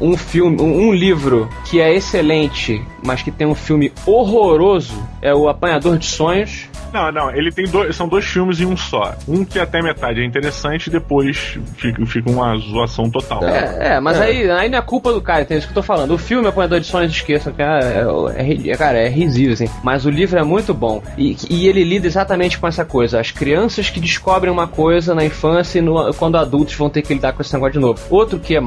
[0.00, 5.48] um, filme, um livro que é excelente, mas que tem um filme horroroso, é o
[5.48, 6.68] Apanhador de Sonhos.
[6.92, 7.94] Não, não, ele tem dois.
[7.96, 9.14] São dois filmes em um só.
[9.28, 13.44] Um que até metade é interessante e depois fica, fica uma zoação total.
[13.44, 15.58] É, é, mas Aí, aí não é culpa do cara, entendeu?
[15.58, 16.12] Isso que eu tô falando.
[16.12, 18.04] O filme Apanhador de Sonhos, esqueçam que é,
[18.36, 19.68] é, é, cara, é risível, assim.
[19.82, 21.02] Mas o livro é muito bom.
[21.18, 23.20] E, e ele lida exatamente com essa coisa.
[23.20, 27.12] As crianças que descobrem uma coisa na infância e no- quando adultos vão ter que
[27.14, 28.00] lidar com esse negócio de novo.
[28.10, 28.60] Outro que é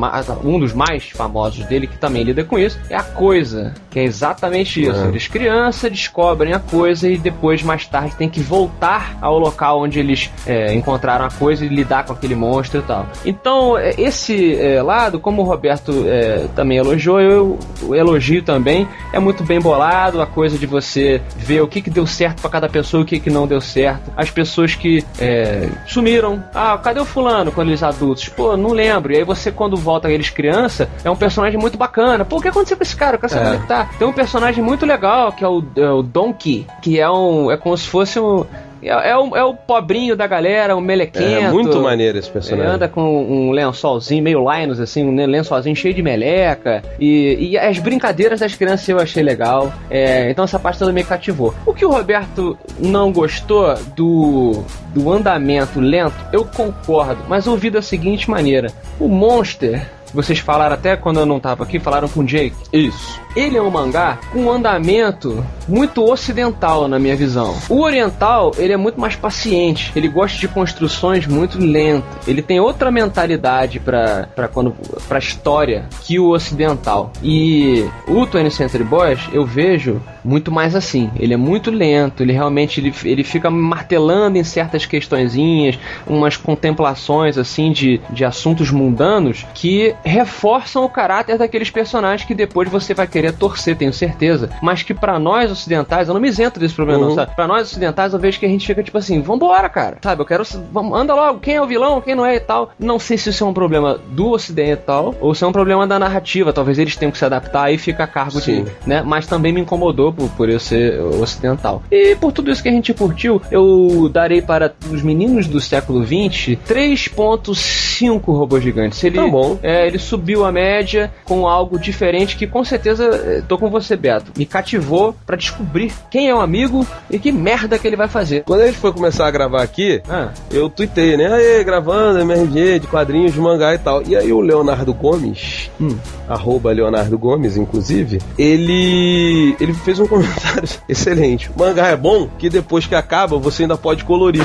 [0.43, 3.73] um dos mais famosos dele, que também lida com isso, é a coisa.
[3.89, 5.03] Que é exatamente isso.
[5.05, 5.07] É.
[5.07, 9.99] Eles crianças descobrem a coisa e depois, mais tarde, tem que voltar ao local onde
[9.99, 13.05] eles é, encontraram a coisa e lidar com aquele monstro e tal.
[13.25, 18.87] Então, é, esse é, lado, como o Roberto é, também elogiou, eu, eu elogio também.
[19.13, 22.49] É muito bem bolado a coisa de você ver o que, que deu certo pra
[22.49, 24.11] cada pessoa e o que, que não deu certo.
[24.15, 26.43] As pessoas que é, sumiram.
[26.53, 28.29] Ah, cadê o fulano quando eles adultos?
[28.29, 29.13] Pô, não lembro.
[29.13, 32.25] E aí você, quando volta eles criança, é um personagem muito bacana.
[32.25, 33.15] Pô, o que aconteceu com esse cara?
[33.15, 33.55] Eu quero saber É.
[33.55, 33.89] é que tá.
[33.97, 37.51] Tem um personagem muito legal, que é o, é o Donkey, que é um.
[37.51, 38.45] É como se fosse um.
[38.81, 41.25] É, é, o, é o pobrinho da galera, um melequento.
[41.25, 42.71] É muito maneiro esse Ele personagem.
[42.71, 46.83] anda com um lençolzinho, meio Linus, assim, um lençolzinho cheio de meleca.
[46.99, 49.73] E, e as brincadeiras das crianças eu achei legal.
[49.89, 51.53] É, então essa parte toda me cativou.
[51.65, 57.23] O que o Roberto não gostou do, do andamento lento, eu concordo.
[57.27, 59.96] Mas eu vi da seguinte maneira: o Monster.
[60.13, 62.55] Vocês falaram até quando eu não tava aqui, falaram com o Jake.
[62.71, 63.19] Isso.
[63.35, 67.55] Ele é um mangá com um andamento muito ocidental na minha visão.
[67.69, 72.27] O oriental, ele é muito mais paciente, ele gosta de construções muito lentas.
[72.27, 74.75] Ele tem outra mentalidade para para quando
[75.07, 77.11] para história que o ocidental.
[77.21, 81.09] E o 20th Century Boys, eu vejo muito mais assim.
[81.17, 87.37] Ele é muito lento, ele realmente ele, ele fica martelando em certas questõezinhas, umas contemplações
[87.37, 93.07] assim de, de assuntos mundanos que reforçam o caráter daqueles personagens que depois você vai
[93.07, 94.49] querer torcer, tenho certeza.
[94.61, 97.07] Mas que pra nós ocidentais, eu não me isento desse problema, Uhum.
[97.09, 97.35] não, sabe?
[97.35, 99.97] Pra nós ocidentais, eu vejo que a gente fica tipo assim, vambora, cara.
[100.03, 100.43] Sabe, eu quero.
[100.71, 102.71] Vamos, anda logo, quem é o vilão, quem não é e tal.
[102.79, 105.99] Não sei se isso é um problema do ocidental ou se é um problema da
[105.99, 106.51] narrativa.
[106.51, 108.63] Talvez eles tenham que se adaptar e fica a cargo Sim.
[108.63, 108.71] de.
[108.89, 109.03] Né?
[109.05, 111.83] Mas também me incomodou por, por eu ser ocidental.
[111.91, 116.03] E por tudo isso que a gente curtiu, eu darei para os meninos do século
[116.03, 119.03] XX 3.5 robôs gigantes.
[119.03, 119.59] Ele, Tá bom.
[119.61, 123.95] é, ele subiu a média com algo diferente que com certeza, eh, tô com você,
[123.95, 128.07] Beto, me cativou pra descobrir quem é o amigo e que merda que ele vai
[128.07, 128.43] fazer.
[128.43, 131.27] Quando a gente foi começar a gravar aqui, Ah, eu tuitei, né?
[131.33, 134.01] Aí, gravando MRG de quadrinhos, de mangá e tal.
[134.03, 135.95] E aí o Leonardo Gomes, Hum.
[136.27, 141.49] arroba Leonardo Gomes, inclusive, ele ele fez um comentário excelente.
[141.55, 144.43] O mangá é bom que depois que acaba você ainda pode colorir.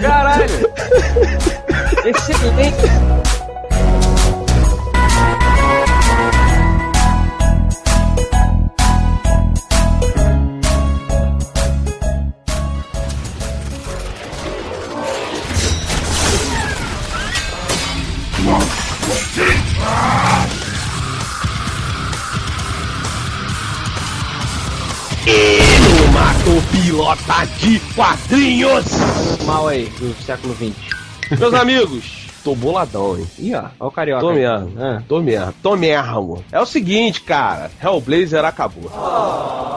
[0.00, 0.70] caralho!
[2.04, 3.17] Excelente!
[26.18, 28.86] Mato pilota de quadrinhos!
[29.46, 30.74] Mal aí, do século XX.
[31.38, 33.26] Meus amigos, tô boladão, hein?
[33.38, 34.22] Ih, ó, ó o carioca.
[34.22, 34.72] Tô mesmo.
[34.82, 35.00] Ah.
[35.06, 35.54] Tô mesmo.
[35.62, 36.44] Tô mesmo.
[36.50, 37.70] É o seguinte, cara.
[37.80, 38.90] Hellblazer acabou.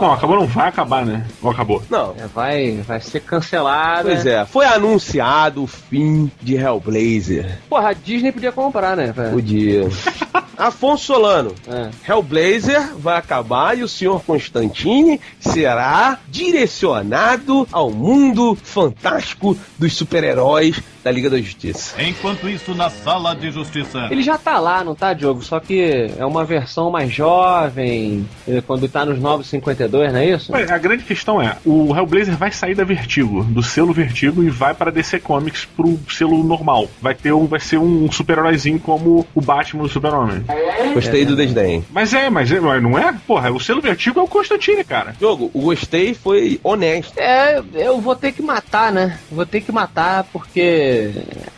[0.01, 1.27] Não, acabou, não vai acabar, né?
[1.43, 1.83] Ou acabou.
[1.91, 2.15] Não.
[2.17, 4.09] É, vai, vai ser cancelada.
[4.09, 4.43] Pois é.
[4.43, 7.59] Foi anunciado o fim de Hellblazer.
[7.69, 9.11] Porra, a Disney podia comprar, né?
[9.11, 9.33] velho?
[9.33, 9.87] Podia.
[10.61, 11.55] Afonso Solano.
[11.67, 11.89] É.
[12.07, 21.11] Hellblazer vai acabar e o senhor Constantine será direcionado ao mundo fantástico dos super-heróis da
[21.11, 22.01] Liga da Justiça.
[22.01, 24.07] Enquanto isso, na sala de justiça.
[24.09, 25.41] Ele já tá lá, não tá, Diogo?
[25.43, 30.51] Só que é uma versão mais jovem, eh, quando tá nos 952, não é isso?
[30.53, 34.49] Ué, A grande questão é, o Hellblazer vai sair da Vertigo, do selo Vertigo, e
[34.49, 36.87] vai para DC Comics pro selo normal.
[37.01, 40.43] Vai ter um, vai ser um super-heróizinho como o Batman do Super-Homem.
[40.93, 41.83] Gostei do desdém.
[41.91, 43.13] Mas é, mas, é, mas não é?
[43.25, 45.15] Porra, o selo Vertigo é o Constantine, cara.
[45.19, 47.17] Jogo, o gostei foi honesto.
[47.17, 49.17] É, eu vou ter que matar, né?
[49.31, 50.90] Vou ter que matar porque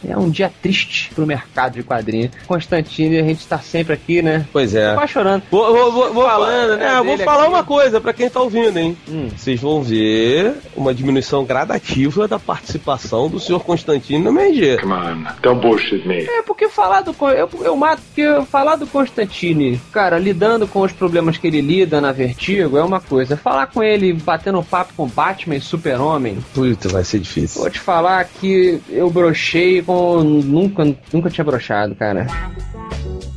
[0.07, 2.31] é um dia triste pro mercado de quadrinhos.
[2.47, 4.45] Constantine, a gente tá sempre aqui, né?
[4.51, 4.93] Pois é.
[4.93, 5.43] Quase chorando.
[5.49, 7.53] Vou, vou, vou, vou Falando, né, É, eu vou falar aqui.
[7.53, 8.97] uma coisa pra quem tá ouvindo, hein?
[9.07, 9.29] Hum.
[9.35, 14.77] Vocês vão ver uma diminuição gradativa da participação do senhor Constantino no MG.
[14.79, 16.23] Come on, don't bullshit me.
[16.23, 17.15] É, porque falar do.
[17.29, 22.01] Eu, eu mato, porque falar do Constantine, cara, lidando com os problemas que ele lida
[22.01, 23.37] na Vertigo é uma coisa.
[23.37, 27.61] Falar com ele, batendo papo com Batman e Super-Homem, Puta, vai ser difícil.
[27.61, 30.21] vou te falar que eu brochei com.
[30.21, 32.27] Nunca, nunca tinha brochado, cara.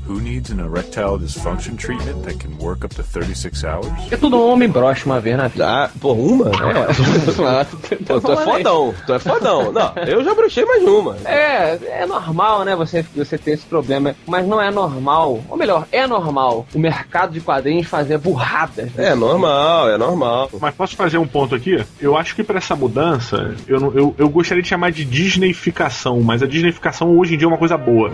[0.08, 3.88] Who needs an erectile dysfunction treatment that can work up to 36 hours?
[4.02, 5.66] Porque todo homem brocha uma vez na vida.
[5.66, 6.50] Ah, por uma?
[6.50, 9.72] É, Pô, tu é fodão, tu é fodão.
[9.72, 11.16] Não, eu já bruxei mais uma.
[11.24, 15.86] É, é normal, né, você, você ter esse problema, mas não é normal, ou melhor,
[15.90, 18.92] é normal o mercado de quadrinhos fazer burradas.
[18.92, 19.08] né?
[19.10, 20.50] É normal, é normal.
[20.60, 21.84] Mas posso fazer um ponto aqui?
[22.00, 26.42] Eu acho que para essa mudança, eu, eu, eu gostaria de chamar de Disneyficação, mas
[26.42, 28.10] a Disneyficação hoje em dia é uma coisa boa.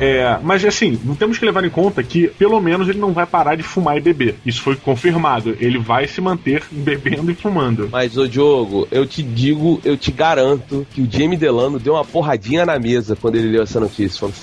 [0.00, 3.54] É, mas assim, temos que levar em conta que pelo menos ele não vai parar
[3.54, 4.36] de fumar e beber.
[4.44, 5.56] Isso foi confirmado.
[5.60, 7.88] Ele vai se manter bebendo e fumando.
[7.92, 12.04] Mas, ô Diogo, eu te digo, eu te garanto que o Jamie Delano deu uma
[12.04, 14.18] porradinha na mesa quando ele leu essa notícia.
[14.18, 14.34] Falou,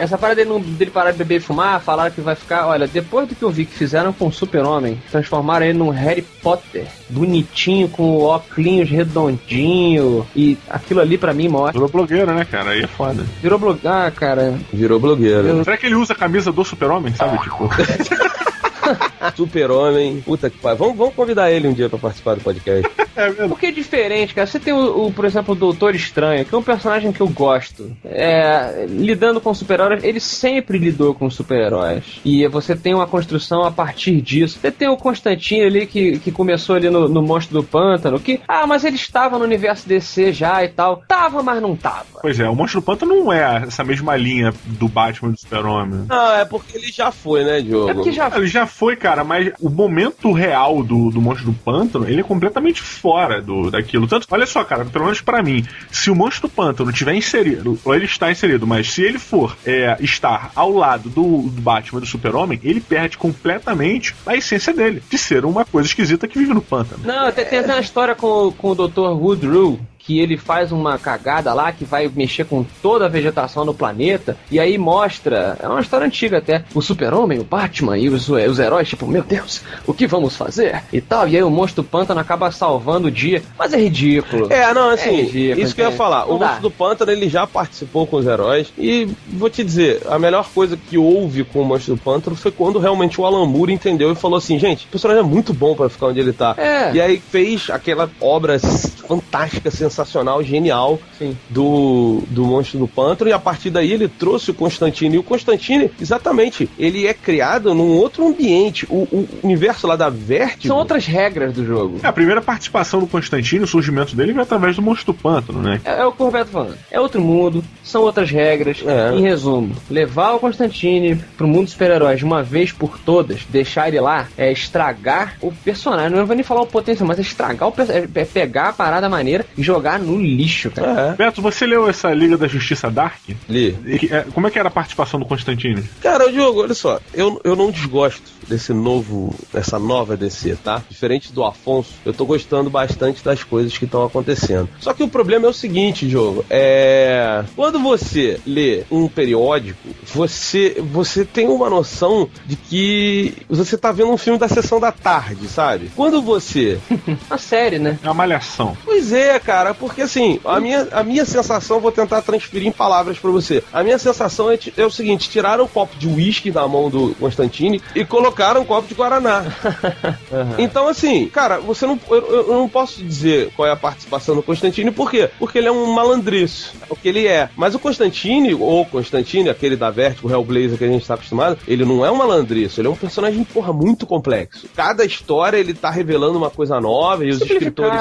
[0.00, 2.66] Essa parada dele, não- dele parar de beber e fumar, falaram que vai ficar.
[2.66, 6.22] Olha, depois do que eu vi que fizeram com o Super-Homem, transformaram ele num Harry
[6.22, 11.72] Potter, bonitinho, com óculos redondinho, e aquilo ali pra mim mostra.
[11.72, 12.70] Virou blogueiro, né, cara?
[12.70, 13.24] Aí é foda.
[13.42, 13.80] Virou blog.
[13.84, 14.54] Ah, cara.
[14.72, 15.64] Virou blogueiro.
[15.64, 17.38] Será que ele usa a camisa do super-homem, sabe?
[17.38, 17.68] Tipo,
[19.36, 20.20] Super-Homem.
[20.20, 20.78] Puta que pariu.
[20.78, 22.88] Vamos, vamos convidar ele um dia pra participar do podcast.
[23.16, 23.48] é mesmo.
[23.48, 24.46] Porque é diferente, cara.
[24.46, 27.28] Você tem, o, o, por exemplo, o Doutor Estranho, que é um personagem que eu
[27.28, 27.96] gosto.
[28.04, 32.20] É, lidando com super-heróis, ele sempre lidou com super-heróis.
[32.24, 34.58] E você tem uma construção a partir disso.
[34.60, 38.40] Você tem o Constantino ali, que, que começou ali no, no Monstro do Pântano, que,
[38.46, 41.02] ah, mas ele estava no universo DC já e tal.
[41.08, 42.06] Tava, mas não tava.
[42.20, 45.40] Pois é, o Monstro do Pântano não é essa mesma linha do Batman e do
[45.40, 46.06] Super-Homem.
[46.08, 47.90] Não, é porque ele já foi, né, Diogo?
[47.90, 51.52] É porque já Ele já foi, cara, mas o momento real do, do Monstro do
[51.52, 54.06] Pântano, ele é completamente fora do, daquilo.
[54.06, 57.78] Tanto, olha só, cara, pelo menos pra mim, se o Monstro do Pântano tiver inserido,
[57.84, 62.00] ou ele está inserido, mas se ele for é, estar ao lado do, do Batman
[62.00, 66.54] do Super-Homem, ele perde completamente a essência dele, de ser uma coisa esquisita que vive
[66.54, 67.02] no pântano.
[67.04, 69.00] Não, tem, tem até uma história com, com o Dr.
[69.00, 69.78] Woodrow,
[70.08, 74.38] que ele faz uma cagada lá que vai mexer com toda a vegetação no planeta,
[74.50, 78.58] e aí mostra, é uma história antiga até, o super-homem, o Batman e os, os
[78.58, 80.82] heróis, tipo, meu Deus, o que vamos fazer?
[80.90, 84.50] E tal, e aí o monstro do pântano acaba salvando o dia, mas é ridículo.
[84.50, 86.26] É, não, assim, É ridículo, isso que eu ia falar.
[86.26, 86.46] Não o dá.
[86.46, 88.72] Monstro do Pântano, ele já participou com os heróis.
[88.78, 92.50] E vou te dizer, a melhor coisa que houve com o Monstro do Pântano foi
[92.50, 95.74] quando realmente o Alan Moore entendeu e falou assim: gente, o personagem é muito bom
[95.74, 96.54] pra ficar onde ele tá.
[96.56, 96.92] É.
[96.94, 99.97] E aí fez aquela obra fantástica, sensacional,
[100.42, 101.36] genial Sim.
[101.48, 103.30] do, do Monstro do Pântano.
[103.30, 105.16] E a partir daí ele trouxe o Constantine.
[105.16, 108.86] E o Constantine, exatamente, ele é criado num outro ambiente.
[108.88, 110.68] O, o universo lá da Vertigo.
[110.68, 112.00] São outras regras do jogo.
[112.02, 115.60] É, a primeira participação do Constantino, o surgimento dele, veio através do Monstro do Pântano,
[115.60, 115.80] né?
[115.84, 116.78] É, é o que o Roberto tá falando.
[116.90, 118.82] É outro mundo, são outras regras.
[118.84, 119.14] É.
[119.14, 123.88] Em resumo, levar o Constantine pro mundo dos super-heróis de uma vez por todas, deixar
[123.88, 126.16] ele lá, é estragar o personagem.
[126.16, 128.08] Não vou nem falar o potencial, mas é estragar o personagem.
[128.14, 131.12] É pegar a parada maneira e jogar no lixo, cara.
[131.12, 133.20] É, Beto, você leu essa Liga da Justiça Dark?
[133.48, 133.76] li.
[134.10, 135.82] É, Como é que era a participação do Constantine?
[136.02, 140.82] Cara, Diogo, olha só, eu, eu não desgosto desse novo, dessa nova DC, tá?
[140.88, 144.68] Diferente do Afonso, eu tô gostando bastante das coisas que estão acontecendo.
[144.80, 147.44] Só que o problema é o seguinte, Diogo, é...
[147.54, 154.10] Quando você lê um periódico, você, você tem uma noção de que você tá vendo
[154.10, 155.90] um filme da sessão da tarde, sabe?
[155.94, 156.78] Quando você...
[157.28, 157.98] Uma série, né?
[158.02, 158.76] É uma malhação.
[158.84, 163.18] Pois é, cara, porque assim, a minha, a minha sensação, vou tentar transferir em palavras
[163.18, 163.62] pra você.
[163.72, 167.14] A minha sensação é, é o seguinte: tiraram um copo de uísque da mão do
[167.20, 169.44] Constantine e colocaram um copo de Guaraná.
[170.58, 171.98] Então, assim, cara, você não.
[172.10, 172.16] Eu,
[172.48, 175.30] eu- não posso dizer qual é a participação do Constantine, por quê?
[175.38, 176.72] Porque ele é um malandriço.
[176.82, 177.48] É o que ele é.
[177.56, 181.58] Mas o Constantine, ou Constantine, aquele da Vertigo, o Hellblazer que a gente tá acostumado,
[181.66, 184.66] ele não é um malandriço, ele é um personagem, porra, muito complexo.
[184.74, 188.00] Cada história ele tá revelando uma coisa nova e os escritores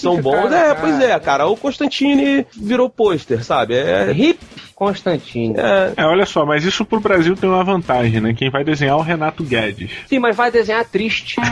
[0.00, 0.52] são bons.
[0.52, 1.46] É, pois é, cara.
[1.46, 3.74] O Constantine virou pôster, sabe?
[3.74, 4.12] É.
[4.12, 4.40] Hip
[4.74, 5.54] Constantine.
[5.56, 8.34] é É, olha só, mas isso pro Brasil tem uma vantagem, né?
[8.34, 9.90] Quem vai desenhar é o Renato Guedes.
[10.06, 11.36] Sim, mas vai desenhar triste.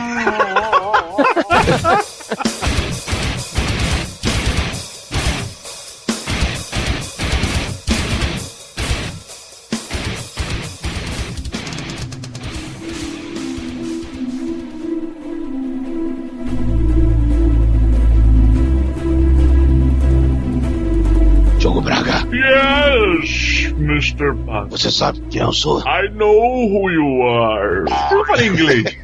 [24.15, 24.69] Mr.
[24.69, 25.79] Você sabe quem eu sou?
[25.81, 27.85] I know who you are.
[28.11, 28.85] Eu falei inglês.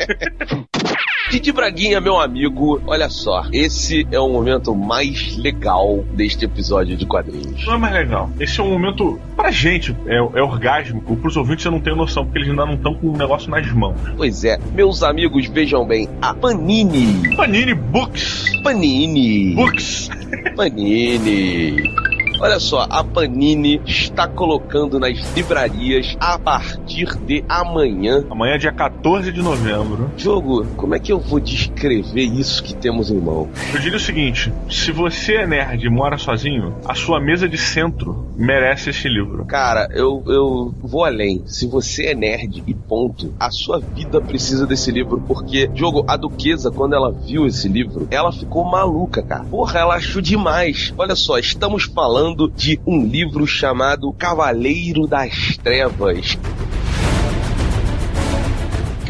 [1.30, 7.06] Didi Braguinha, meu amigo, olha só, esse é o momento mais legal deste episódio de
[7.06, 7.66] quadrinhos.
[7.66, 8.30] Não é mais legal.
[8.38, 11.16] Esse é um momento, pra gente, é, é orgásmico.
[11.16, 13.72] Pros ouvintes eu não tenho noção, porque eles ainda não estão com o negócio nas
[13.72, 13.96] mãos.
[14.18, 17.34] Pois é, meus amigos, vejam bem, a Panini.
[17.38, 18.52] Panini Books.
[18.62, 19.56] Panini.
[19.56, 20.10] Books.
[20.58, 22.01] Panini.
[22.44, 26.81] Olha só, a Panini está colocando nas livrarias a partir
[27.26, 28.24] de amanhã.
[28.30, 30.12] Amanhã é dia 14 de novembro.
[30.18, 33.50] Jogo, como é que eu vou descrever isso que temos em mão?
[33.74, 37.58] Eu diria o seguinte: se você é nerd e mora sozinho, a sua mesa de
[37.58, 39.46] centro merece esse livro.
[39.46, 41.44] Cara, eu, eu vou além.
[41.46, 46.18] Se você é nerd e ponto, a sua vida precisa desse livro, porque, jogo, a
[46.18, 49.44] Duquesa, quando ela viu esse livro, ela ficou maluca, cara.
[49.46, 50.94] Porra, ela achou demais.
[50.98, 56.38] Olha só, estamos falando de um livro chamado Cavaleiro das Trevas.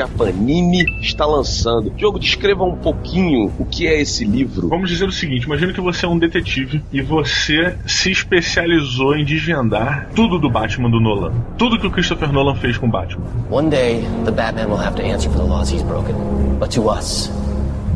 [0.02, 1.94] Que a Panini está lançando.
[1.96, 4.68] Jogo, descreva um pouquinho o que é esse livro.
[4.68, 9.24] Vamos dizer o seguinte: imagina que você é um detetive e você se especializou em
[9.24, 11.32] desvendar tudo do Batman do Nolan.
[11.56, 13.28] Tudo que o Christopher Nolan fez com o Batman.
[13.52, 16.16] One day, the Batman will have to answer for the laws he's broken.
[16.58, 17.30] But to us,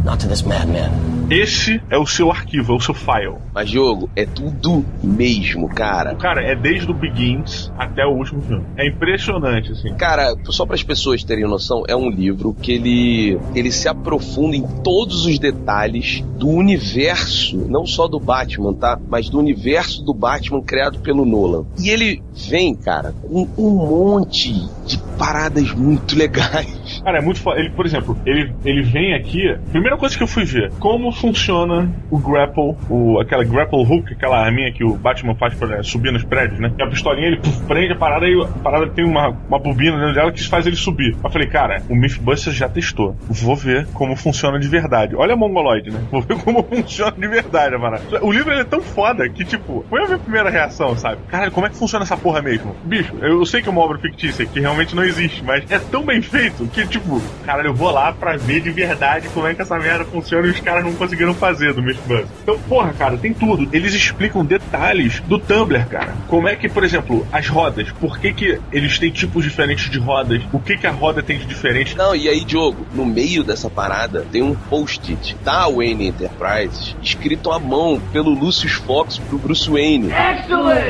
[0.05, 0.91] not to this madman.
[1.29, 3.33] Esse é o seu arquivo, é o seu file.
[3.51, 6.13] Mas, jogo, é tudo mesmo, cara.
[6.13, 8.63] Cara, é desde o Begins até o último filme.
[8.77, 9.91] É impressionante, assim.
[9.95, 14.55] Cara, só para as pessoas terem noção, é um livro que ele, ele se aprofunda
[14.55, 18.99] em todos os detalhes do universo, não só do Batman, tá?
[19.09, 21.65] Mas do universo do Batman criado pelo Nolan.
[21.79, 24.53] E ele vem, cara, com um monte
[24.85, 27.01] de paradas muito legais.
[27.03, 27.59] Cara, é muito foda.
[27.59, 29.55] Ele, por exemplo, ele, ele vem aqui.
[29.71, 34.43] Primeira coisa que eu fui ver, como funciona o grapple, o, aquela grapple hook, aquela
[34.43, 36.71] arminha que o Batman faz pra subir nos prédios, né?
[36.77, 39.97] E a pistolinha ele puf, prende a parada e a parada tem uma, uma bobina
[39.97, 41.15] dentro dela que faz ele subir.
[41.23, 43.15] Eu falei, cara, o Mythbusters já testou.
[43.27, 45.15] Vou ver como funciona de verdade.
[45.15, 45.99] Olha a mongoloide, né?
[46.11, 48.25] Vou ver como funciona de verdade parada.
[48.25, 51.21] O livro ele é tão foda que, tipo, foi a minha primeira reação, sabe?
[51.27, 52.75] Caralho, como é que funciona essa porra mesmo?
[52.83, 56.03] Bicho, eu sei que é uma obra fictícia, que realmente não existe, mas é tão
[56.03, 59.61] bem feito que, tipo, cara, eu vou lá pra ver de verdade como é que
[59.61, 62.27] essa merda funciona e os caras não conseguiram fazer do Mythbusters.
[62.43, 63.67] Então, porra, cara, tem tudo.
[63.71, 66.13] Eles explicam detalhes do Tumblr, cara.
[66.27, 69.99] Como é que, por exemplo, as rodas, por que que eles têm tipos diferentes de
[69.99, 70.41] rodas?
[70.51, 71.95] O que que a roda tem de diferente?
[71.95, 77.51] Não, e aí, Diogo, no meio dessa parada tem um post-it da Wayne Enterprises escrito
[77.51, 80.09] à mão pelo Lucius Fox pro Bruce Wayne.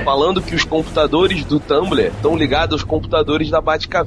[0.04, 4.05] Falando que os computadores do Tumblr estão ligados aos computadores da Batcaverna,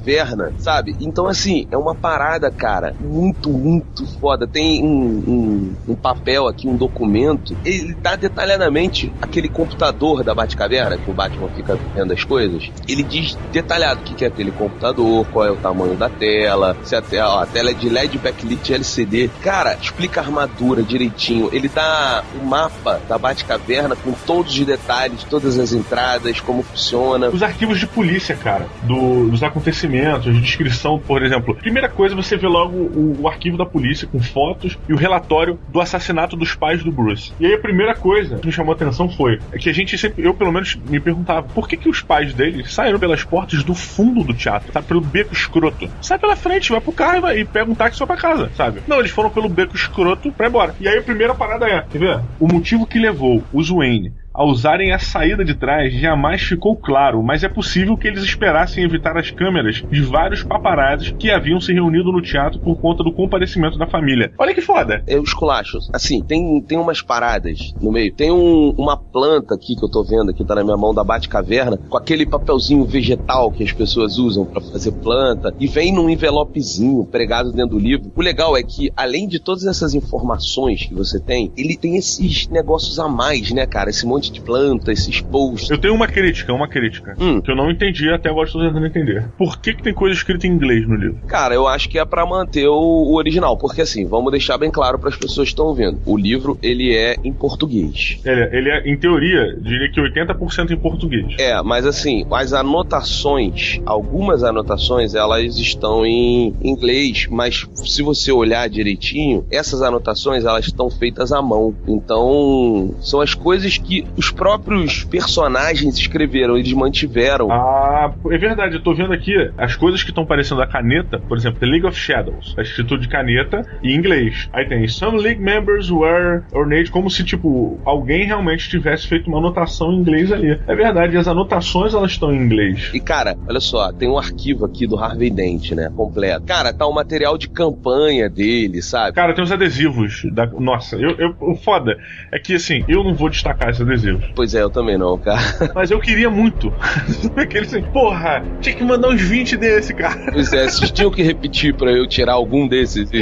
[0.57, 0.95] sabe?
[0.99, 4.47] Então, assim, é uma parada, cara, muito, muito foda.
[4.47, 4.87] Tem um,
[5.27, 11.13] um, um papel aqui, um documento, ele dá detalhadamente aquele computador da Batcaverna, que o
[11.13, 12.69] Batman fica vendo as coisas.
[12.87, 16.75] Ele diz detalhado o que que é aquele computador, qual é o tamanho da tela,
[16.83, 19.29] se a tela, ó, a tela é de LED backlit LCD.
[19.41, 21.49] Cara, explica a armadura direitinho.
[21.53, 27.29] Ele dá o mapa da Batcaverna com todos os detalhes, todas as entradas, como funciona.
[27.29, 31.55] Os arquivos de polícia, cara, do- dos acontecimentos, de descrição, por exemplo.
[31.55, 35.59] Primeira coisa, você vê logo o, o arquivo da polícia com fotos e o relatório
[35.67, 37.33] do assassinato dos pais do Bruce.
[37.39, 39.97] E aí a primeira coisa que me chamou a atenção foi é que a gente
[39.97, 43.63] sempre, eu pelo menos, me perguntava por que, que os pais dele saíram pelas portas
[43.63, 44.87] do fundo do teatro, sabe?
[44.87, 45.89] Pelo beco escroto.
[46.01, 48.51] Sai pela frente, vai pro carro e, vai, e pega um táxi vai pra casa,
[48.55, 48.81] sabe?
[48.87, 50.75] Não, eles foram pelo beco escroto pra ir embora.
[50.79, 52.21] E aí a primeira parada é, quer ver?
[52.39, 57.21] O motivo que levou os Wayne ao usarem a saída de trás, jamais ficou claro,
[57.21, 61.73] mas é possível que eles esperassem evitar as câmeras de vários paparazzis que haviam se
[61.73, 64.31] reunido no teatro por conta do comparecimento da família.
[64.39, 65.03] Olha que foda.
[65.05, 65.77] Eu esculacho.
[65.91, 68.13] Assim, tem, tem umas paradas no meio.
[68.13, 71.03] Tem um- uma planta aqui que eu tô vendo, que tá na minha mão da
[71.03, 76.09] Batcaverna, com aquele papelzinho vegetal que as pessoas usam pra fazer planta, e vem num
[76.09, 78.09] envelopezinho pregado dentro do livro.
[78.15, 82.47] O legal é que, além de todas essas informações que você tem, ele tem esses
[82.47, 83.89] negócios a mais, né, cara?
[83.89, 85.69] Esse monte de planta, esses posts.
[85.69, 87.41] Eu tenho uma crítica, uma crítica, Hum.
[87.41, 89.25] que eu não entendi até agora estou tentando entender.
[89.37, 91.17] Por que, que tem coisa escrita em inglês no livro?
[91.27, 94.71] Cara, eu acho que é pra manter o, o original, porque assim, vamos deixar bem
[94.71, 95.99] claro para as pessoas que estão ouvindo.
[96.05, 98.19] O livro, ele é em português.
[98.25, 101.25] Ele, ele é, em teoria, diria que 80% em português.
[101.37, 108.67] É, mas assim, as anotações, algumas anotações, elas estão em inglês, mas se você olhar
[108.69, 111.73] direitinho, essas anotações, elas estão feitas à mão.
[111.87, 117.49] Então, são as coisas que os próprios personagens escreveram, eles mantiveram.
[117.49, 121.37] Ah, é verdade, eu tô vendo aqui as coisas que estão parecendo a caneta, por
[121.37, 124.49] exemplo, The League of Shadows, tá escrito de caneta e em inglês.
[124.51, 129.37] Aí tem Some League members were ornate, como se, tipo, alguém realmente tivesse feito uma
[129.39, 130.59] anotação em inglês ali.
[130.67, 132.91] É verdade, as anotações elas estão em inglês.
[132.93, 135.89] E cara, olha só, tem um arquivo aqui do Harvey Dent, né?
[135.95, 136.45] Completo.
[136.45, 139.13] Cara, tá o material de campanha dele, sabe?
[139.15, 140.45] Cara, tem os adesivos da.
[140.45, 141.97] Nossa, eu, eu- o foda
[142.33, 143.98] é que assim, eu não vou destacar esses adesivos.
[144.35, 145.39] Pois é, eu também não, cara.
[145.73, 146.73] Mas eu queria muito.
[147.35, 150.31] Aquele assim, porra, tinha que mandar uns 20 desse, cara.
[150.31, 153.21] Pois é, vocês tinham que repetir pra eu tirar algum desses e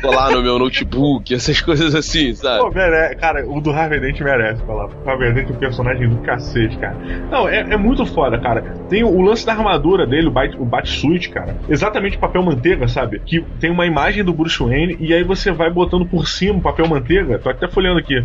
[0.00, 2.60] colar no meu notebook, essas coisas assim, sabe?
[2.60, 3.14] Pô, mere...
[3.16, 4.86] Cara, o do Harvey Dent merece falar.
[4.86, 6.96] O Harvey Dent é um personagem do cacete, cara.
[7.30, 8.62] Não, é, é muito foda, cara.
[8.88, 11.56] Tem o, lance da armadura dele, o, bat, o Batsuit, cara.
[11.68, 13.20] Exatamente papel manteiga, sabe?
[13.24, 16.62] Que tem uma imagem do Bruce Wayne e aí você vai botando por cima o
[16.62, 17.38] papel manteiga.
[17.38, 18.22] Tô até folhando aqui.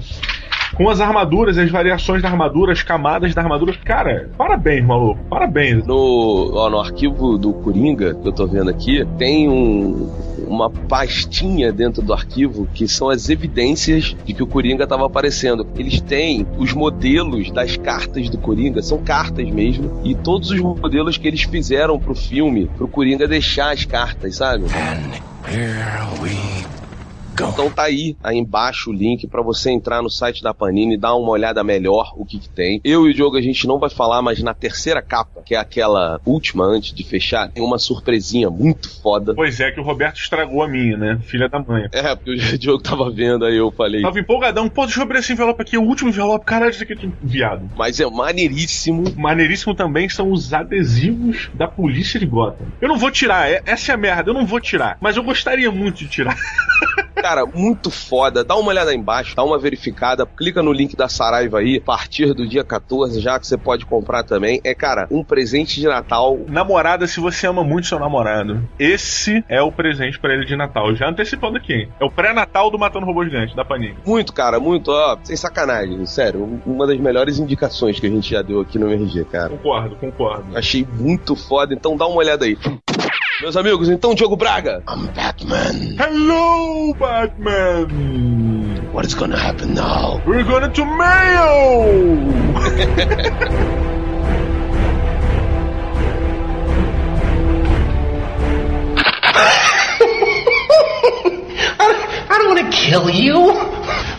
[0.76, 3.74] Com as armaduras, as variações da armadura, as camadas da armadura.
[3.84, 5.20] Cara, parabéns, maluco.
[5.30, 5.86] Parabéns.
[5.86, 10.09] No, ó, no arquivo do Coringa, que eu tô vendo aqui, tem um,
[10.47, 15.68] uma pastinha dentro do arquivo que são as evidências de que o Coringa tava aparecendo.
[15.78, 21.18] Eles têm os modelos das cartas do Coringa, são cartas mesmo, e todos os modelos
[21.18, 24.65] que eles fizeram pro filme, pro Coringa deixar as cartas, sabe?
[27.44, 30.98] Então tá aí, aí embaixo o link pra você entrar no site da Panini e
[30.98, 32.82] dar uma olhada melhor o que, que tem.
[32.84, 35.58] Eu e o Diogo a gente não vai falar, mas na terceira capa, que é
[35.58, 39.34] aquela última antes de fechar, tem uma surpresinha muito foda.
[39.36, 41.20] Pois é, que o Roberto estragou a minha, né?
[41.24, 41.88] Filha da mãe.
[41.92, 44.02] É, porque o Diogo tava vendo, aí eu falei.
[44.02, 44.68] Tava empolgadão.
[44.70, 45.78] Pô, deixa eu abrir esse envelope aqui.
[45.78, 46.46] O último envelope.
[46.46, 47.70] Caralho, isso aqui é viado.
[47.76, 49.04] Mas é maneiríssimo.
[49.16, 52.68] Maneiríssimo também são os adesivos da polícia de Gotham.
[52.82, 54.98] Eu não vou tirar, é- essa é a merda, eu não vou tirar.
[55.02, 56.36] Mas eu gostaria muito de tirar.
[57.22, 58.43] Cara, muito foda.
[58.43, 61.82] Dá uma olhada aí embaixo, dá uma verificada, clica no link da Saraiva aí, a
[61.82, 64.61] partir do dia 14, já que você pode comprar também.
[64.63, 66.38] É, cara, um presente de Natal.
[66.47, 70.95] Namorada, se você ama muito seu namorado, esse é o presente pra ele de Natal.
[70.95, 71.88] Já antecipando aqui?
[71.99, 73.97] É o pré-natal do Matando Robô Gigante, da Panini.
[74.05, 78.30] Muito, cara, muito, ó, sem sacanagem, sério, um- uma das melhores indicações que a gente
[78.30, 79.49] já deu aqui no MRG, cara.
[79.49, 80.57] Concordo, concordo.
[80.57, 82.57] Achei muito foda, então dá uma olhada aí.
[83.40, 84.82] Meus amigos, então, Diogo Braga.
[84.90, 85.96] I'm Batman.
[85.96, 87.88] Hello, Batman!
[88.92, 90.20] What is gonna happen now?
[90.26, 92.18] We're going to Mayo!
[101.80, 103.54] I don't want to kill you.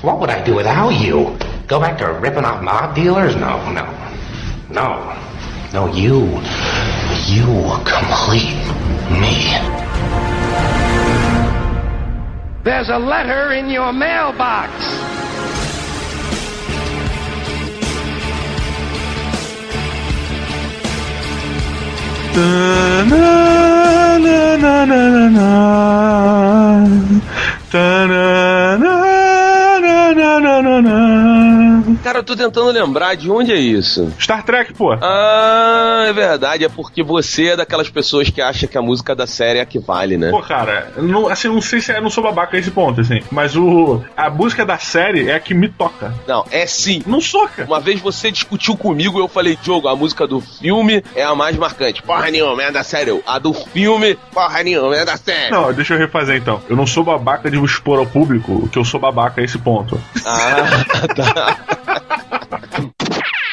[0.03, 1.37] What would I do without you?
[1.67, 3.35] Go back to ripping off mob dealers?
[3.35, 3.85] No, no.
[4.71, 5.28] No.
[5.71, 6.25] No, you.
[7.27, 7.45] You
[7.85, 8.57] complete
[9.21, 9.53] me.
[12.65, 14.73] There's a letter in your mailbox.
[32.19, 34.13] Cara, eu tô tentando lembrar de onde é isso.
[34.19, 34.93] Star Trek, pô.
[34.93, 39.27] Ah, é verdade, é porque você é daquelas pessoas que acha que a música da
[39.27, 40.31] série é a que vale, né?
[40.31, 43.21] Pô, cara, não, assim, não sei se eu não sou babaca a esse ponto, assim.
[43.31, 44.03] Mas o.
[44.17, 46.13] A música da série é a que me toca.
[46.27, 47.03] Não, é sim.
[47.07, 47.65] Não soca.
[47.65, 51.35] Uma vez você discutiu comigo e eu falei, Diogo, a música do filme é a
[51.35, 52.03] mais marcante.
[52.03, 53.23] Porra nenhuma, é da série.
[53.27, 55.51] A do filme, porra nenhuma, é da série.
[55.53, 56.61] Não, deixa eu refazer então.
[56.69, 60.01] Eu não sou babaca de expor ao público que eu sou babaca a esse ponto.
[60.25, 61.68] Ah, tá.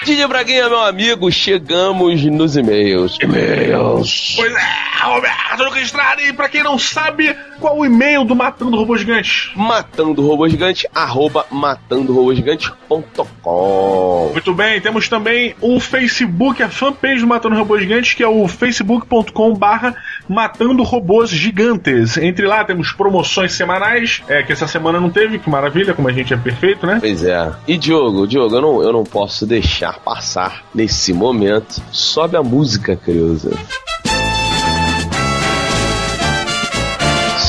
[0.05, 3.17] Didi Braguinha, meu amigo, chegamos nos e-mails.
[3.19, 4.35] E-mails.
[4.35, 8.77] Pois é, Roberto Lucas Estrada, e pra quem não sabe, qual o e-mail do Matando
[8.77, 9.51] Robô Gigante?
[9.55, 14.29] Matando Robô Gigante, arroba matandorobogigante.com.
[14.31, 18.47] Muito bem, temos também o Facebook, a fanpage do Matando Robôs Gigantes, que é o
[18.47, 19.95] facebook.com barra
[20.29, 22.15] Matando Robôs Gigantes.
[22.17, 26.13] Entre lá temos promoções semanais, é, que essa semana não teve, que maravilha, como a
[26.13, 26.99] gente é perfeito, né?
[26.99, 27.51] Pois é.
[27.67, 31.81] E Diogo, Diogo, eu não, eu não posso deixar passar nesse momento.
[31.91, 33.51] Sobe a música, Creuza.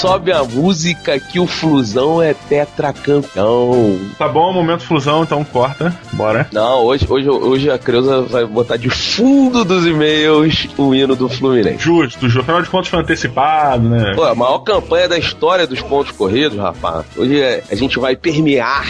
[0.01, 3.99] Sobe a música que o Flusão é tetracampeão.
[4.18, 5.94] Tá bom, momento fusão, então corta.
[6.12, 6.47] Bora.
[6.53, 11.28] Não, hoje, hoje, hoje a Creuza vai botar de fundo dos e-mails o hino do
[11.28, 11.78] Fluminense.
[11.82, 12.40] Justo, justo.
[12.40, 14.12] Afinal de contas foi antecipado, né?
[14.14, 17.05] Pô, a maior campanha da história dos pontos corridos, rapaz.
[17.16, 18.84] Hoje é- a gente vai permear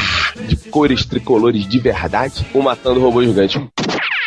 [0.46, 3.64] de cores tricolores de verdade o Matando Robô Gigante.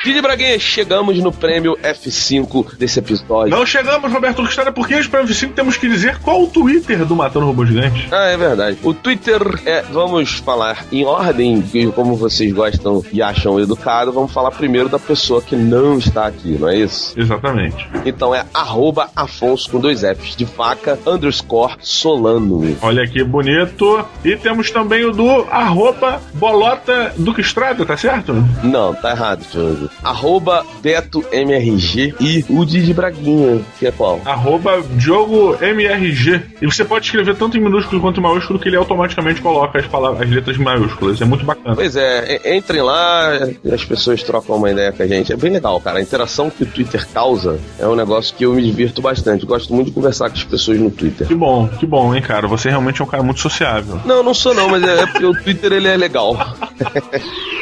[0.02, 3.54] Didi Braguinha, chegamos no prêmio F5 desse episódio.
[3.54, 7.18] Não chegamos, Roberto Lucas, porque antes para F5 temos que dizer qual o Twitter do
[7.18, 8.08] Matando Robô Gigante.
[8.10, 8.78] Ah, é verdade.
[8.82, 11.62] O Twitter é, vamos falar em ordem,
[11.94, 16.58] como vocês gostam e acham educado, vamos falar primeiro da pessoa que não está aqui,
[16.58, 17.14] não é isso?
[17.20, 17.86] Exatamente.
[18.06, 22.78] Então é arroba Afonso com dois Fs de faca, underscore Solano.
[22.82, 24.06] Olha que bonito.
[24.24, 28.34] E temos também o do arroba Bolota Duque Estrada, tá certo?
[28.64, 29.89] Não, tá errado, Diogo.
[30.04, 34.22] Arroba Beto MRG e o Didi Braguinha, que é qual?
[34.26, 36.42] Arroba Diogo MRG.
[36.62, 39.88] E você pode escrever tanto em minúsculo quanto em maiúsculo que ele automaticamente coloca as,
[39.88, 41.22] palavras, as letras maiúsculas.
[41.22, 41.76] É muito bacana.
[41.76, 43.32] Pois é, entrem lá,
[43.72, 45.34] as pessoas trocam uma ideia com a gente.
[45.34, 46.00] É bem legal, cara.
[46.00, 49.46] A interação que o Twitter causa é um negócio que eu me divirto bastante.
[49.46, 51.28] Gosto muito de conversar com as pessoas no Twitter.
[51.28, 52.48] Que bom, que bom, hein, cara.
[52.48, 54.00] Você realmente é um cara muito sociável.
[54.06, 56.36] Não, não sou não, mas é, é porque o Twitter ele é legal.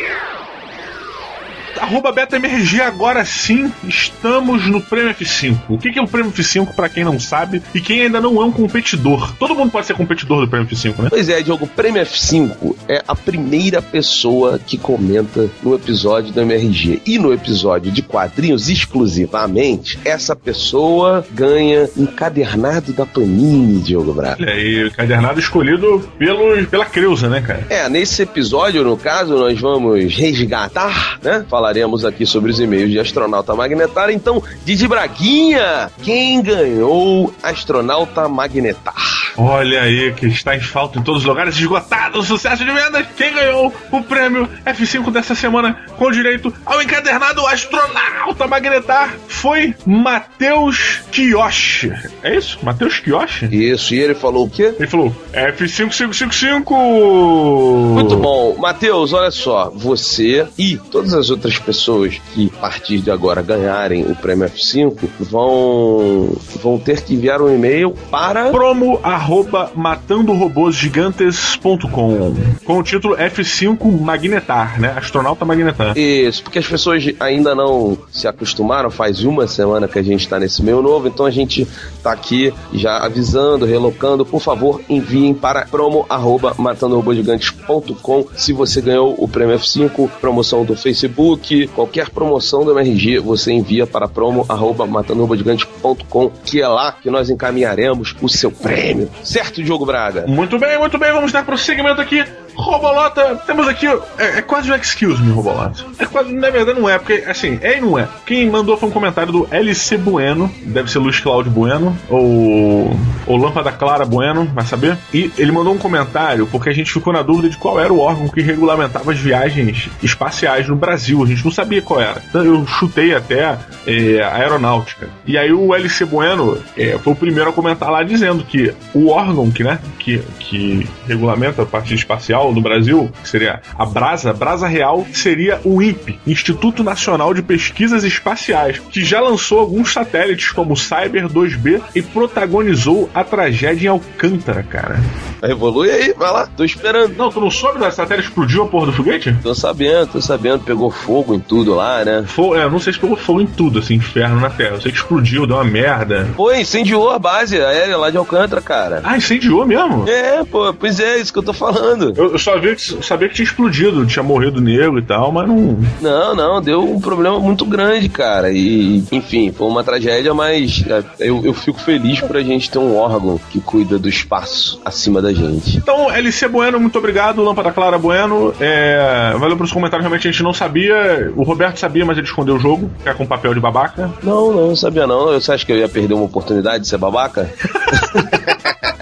[1.79, 5.57] Arroba BetaMRG, agora sim, estamos no Prêmio F5.
[5.69, 8.45] O que é o Prêmio F5, pra quem não sabe, e quem ainda não é
[8.45, 9.33] um competidor?
[9.35, 11.09] Todo mundo pode ser competidor do Prêmio F5, né?
[11.09, 16.41] Pois é, Diogo, o Prêmio F5 é a primeira pessoa que comenta no episódio do
[16.41, 17.01] MRG.
[17.05, 24.37] E no episódio de quadrinhos, exclusivamente, essa pessoa ganha um cadernado da Panini, Diogo Braga.
[24.41, 27.65] Olha aí, o cadernado escolhido pelo, pela Creuza, né, cara?
[27.69, 31.45] É, nesse episódio, no caso, nós vamos resgatar, né?
[31.67, 34.09] Falaremos aqui sobre os e-mails de Astronauta Magnetar.
[34.09, 39.26] Então, Didi Braguinha, quem ganhou Astronauta Magnetar?
[39.37, 43.05] Olha aí, que está em falta em todos os lugares, esgotado o sucesso de vendas.
[43.15, 51.01] Quem ganhou o prêmio F5 dessa semana com direito ao encadernado astronauta magnetar foi Matheus
[51.11, 51.93] Kiyoshi.
[52.23, 52.57] É isso?
[52.63, 53.45] Matheus Kiyoshi?
[53.45, 54.73] Isso, e ele falou o quê?
[54.77, 57.93] Ele falou F5555.
[57.93, 58.55] Muito bom.
[58.57, 64.03] Matheus, olha só, você e todas as outras pessoas que a partir de agora ganharem
[64.03, 72.79] o prêmio F5 vão, vão ter que enviar um e-mail para promo arroba matandorobôsgigantes.com com
[72.79, 74.93] o título F5 Magnetar, né?
[74.95, 75.97] Astronauta Magnetar.
[75.97, 80.39] Isso, porque as pessoas ainda não se acostumaram, faz uma semana que a gente está
[80.39, 81.67] nesse meio novo, então a gente
[81.97, 89.13] está aqui já avisando, relocando, por favor, enviem para promo arroba matandorobôsgigantes.com se você ganhou
[89.17, 94.85] o prêmio F5, promoção do Facebook, qualquer promoção do MRG, você envia para promo arroba
[94.85, 99.09] matandorobôsgigantes.com, que é lá que nós encaminharemos o seu prêmio.
[99.23, 100.25] Certo, Diogo Braga?
[100.27, 102.25] Muito bem, muito bem, vamos dar prosseguimento aqui.
[102.57, 103.85] Robolota, temos aqui.
[104.17, 105.85] É, é quase um excuse me, Robolota.
[105.99, 108.07] É quase, na verdade, não é, porque assim, é e não é.
[108.25, 112.91] Quem mandou foi um comentário do LC Bueno, deve ser Luiz Cláudio Bueno, ou,
[113.27, 114.97] ou Lâmpada Clara Bueno, vai saber.
[115.13, 117.99] E ele mandou um comentário porque a gente ficou na dúvida de qual era o
[117.99, 121.23] órgão que regulamentava as viagens espaciais no Brasil.
[121.23, 122.21] A gente não sabia qual era.
[122.27, 125.09] Então eu chutei até é, a aeronáutica.
[125.25, 129.09] E aí o LC Bueno é, foi o primeiro a comentar lá dizendo que o
[129.09, 134.33] órgão que, né, que, que regulamenta a parte espacial no Brasil, que seria a Brasa,
[134.33, 140.51] Brasa Real, seria o INPE, Instituto Nacional de Pesquisas Espaciais, que já lançou alguns satélites
[140.51, 144.99] como o Cyber 2B e protagonizou a tragédia em Alcântara, cara.
[145.43, 147.15] Evolui aí, vai lá, tô esperando.
[147.15, 149.35] Não, tu não soube da satélite explodiu a porra do foguete?
[149.41, 152.23] Tô sabendo, tô sabendo, pegou fogo em tudo lá, né?
[152.27, 154.75] Fo é, não sei se pegou fogo em tudo, assim, inferno na Terra.
[154.75, 156.27] Eu sei que explodiu, deu uma merda.
[156.35, 159.01] Pô, incendiou a base aérea lá de Alcântara, cara.
[159.03, 160.07] Ah, incendiou mesmo?
[160.07, 162.13] É, pô, pois é, isso que eu tô falando.
[162.15, 165.47] Eu, eu só vi que, sabia que tinha explodido, tinha morrido negro e tal, mas
[165.47, 165.79] não.
[165.99, 168.51] Não, não, deu um problema muito grande, cara.
[168.51, 172.77] E, enfim, foi uma tragédia, mas é, eu, eu fico feliz por a gente ter
[172.77, 175.77] um órgão que cuida do espaço acima da gente.
[175.77, 177.43] Então, LC Bueno, muito obrigado.
[177.43, 178.53] Lâmpada Clara Bueno.
[178.59, 181.33] É, valeu pelos comentários, realmente a gente não sabia.
[181.35, 184.11] O Roberto sabia, mas ele escondeu o jogo, que é com papel de babaca.
[184.21, 185.33] Não, não, não sabia não.
[185.33, 187.49] Você acha que eu ia perder uma oportunidade de ser babaca?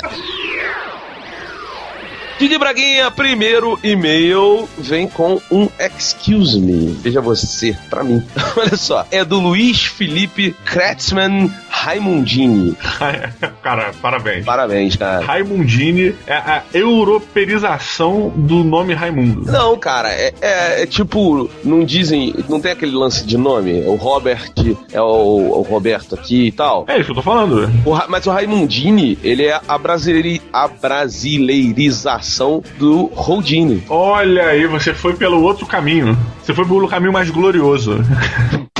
[2.37, 6.87] Didi Braguinha, primeiro e-mail vem com um excuse me.
[7.01, 8.21] Veja você, pra mim.
[8.57, 12.75] Olha só, é do Luiz Felipe Kretzmann Raimundini.
[13.63, 14.43] cara, parabéns.
[14.45, 15.25] Parabéns, cara.
[15.25, 19.49] Raimundini é a europeização do nome Raimundo.
[19.49, 23.81] Não, cara, é, é- é tipo, não dizem, não tem aquele lance de nome?
[23.85, 24.51] O Robert
[24.91, 26.83] é o, o Roberto aqui e tal.
[26.89, 27.69] É isso que eu tô falando.
[27.85, 32.24] O mas o Raimundini, ele é a, brasileiri, a brasileirização
[32.77, 33.83] do Houdini.
[33.89, 36.17] Olha aí, você foi pelo outro caminho.
[36.43, 37.99] Você foi pelo caminho mais glorioso.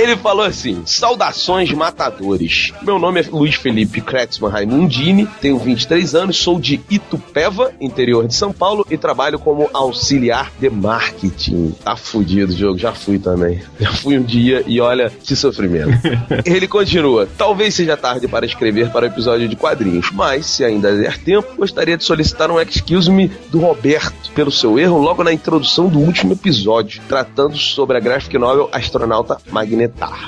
[0.00, 2.72] Ele falou assim: Saudações matadores.
[2.80, 8.34] Meu nome é Luiz Felipe Kretzmann Raimundini, tenho 23 anos, sou de Itupeva, interior de
[8.34, 11.74] São Paulo, e trabalho como auxiliar de marketing.
[11.84, 13.60] Tá fudido o jogo, já fui também.
[13.78, 15.90] Já fui um dia e olha que sofrimento.
[16.46, 20.96] Ele continua: Talvez seja tarde para escrever para o episódio de quadrinhos, mas se ainda
[20.96, 25.32] der tempo, gostaria de solicitar um excuse me do Roberto pelo seu erro logo na
[25.32, 29.38] introdução do último episódio, tratando sobre a graphic novel Astronauta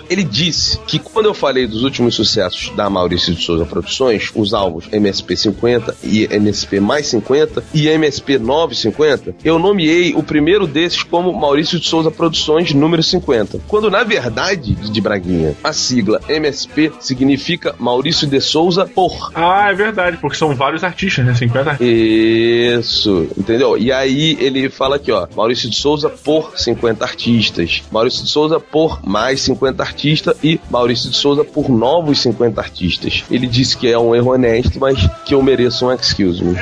[0.09, 4.55] Ele disse que quando eu falei dos últimos sucessos da Maurício de Souza Produções, os
[4.55, 11.03] álbuns MSP 50 e MSP mais 50 e MSP 950, eu nomeei o primeiro desses
[11.03, 13.61] como Maurício de Souza Produções número 50.
[13.69, 19.75] Quando na verdade, de Braguinha, a sigla MSP significa Maurício de Souza por Ah, é
[19.75, 21.35] verdade, porque são vários artistas, né?
[21.35, 21.89] 50 artistas.
[21.89, 23.77] isso, entendeu?
[23.77, 28.59] E aí ele fala aqui, ó, Maurício de Souza por 50 artistas, Maurício de Souza
[28.61, 29.52] por mais 50
[29.83, 33.25] artistas e Maurício de Souza por novos 50 artistas.
[33.31, 36.57] Ele disse que é um erro honesto, mas que eu mereço um excuse me.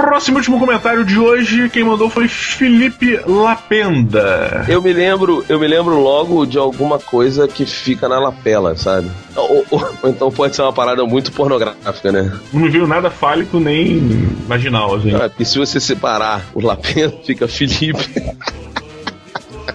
[0.00, 4.64] Próximo e último comentário de hoje, quem mandou foi Felipe Lapenda.
[4.66, 9.10] Eu me lembro, eu me lembro logo de alguma coisa que fica na lapela, sabe?
[9.36, 12.32] Ou, ou- ou então pode ser uma parada muito pornográfica, né?
[12.52, 14.00] Não me veio nada fálico nem
[14.48, 15.14] vaginal, assim.
[15.14, 18.08] Ah, porque se você separar o lapela, fica Felipe.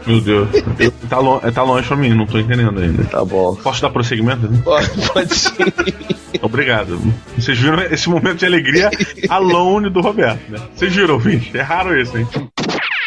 [0.08, 0.50] Meu Deus.
[0.80, 3.04] Eu- tá, lo- tá longe pra mim, não tô entendendo ainda.
[3.06, 3.56] Tá bom.
[3.56, 4.48] Posso dar prosseguimento?
[4.64, 5.52] Pode, pode sim.
[6.42, 7.00] Obrigado.
[7.38, 8.90] Vocês viram esse momento de alegria
[9.30, 10.60] alone do Roberto, né?
[10.76, 11.56] Vocês viram, bicho?
[11.58, 12.28] É raro isso, hein?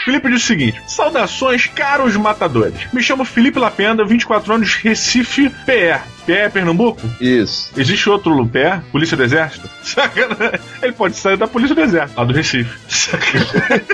[0.04, 2.74] Felipe diz o seguinte: Saudações, caros matadores.
[2.92, 6.00] Me chamo Felipe Lapenda, 24 anos, Recife, PR.
[6.26, 7.00] PR é Pernambuco?
[7.20, 7.70] Isso.
[7.76, 8.80] Existe outro PR?
[8.90, 9.68] Polícia do Exército?
[9.84, 10.58] Sacanagem.
[10.82, 12.70] Ele pode sair da Polícia do Exército, lá do Recife.
[12.88, 13.84] Sacanagem.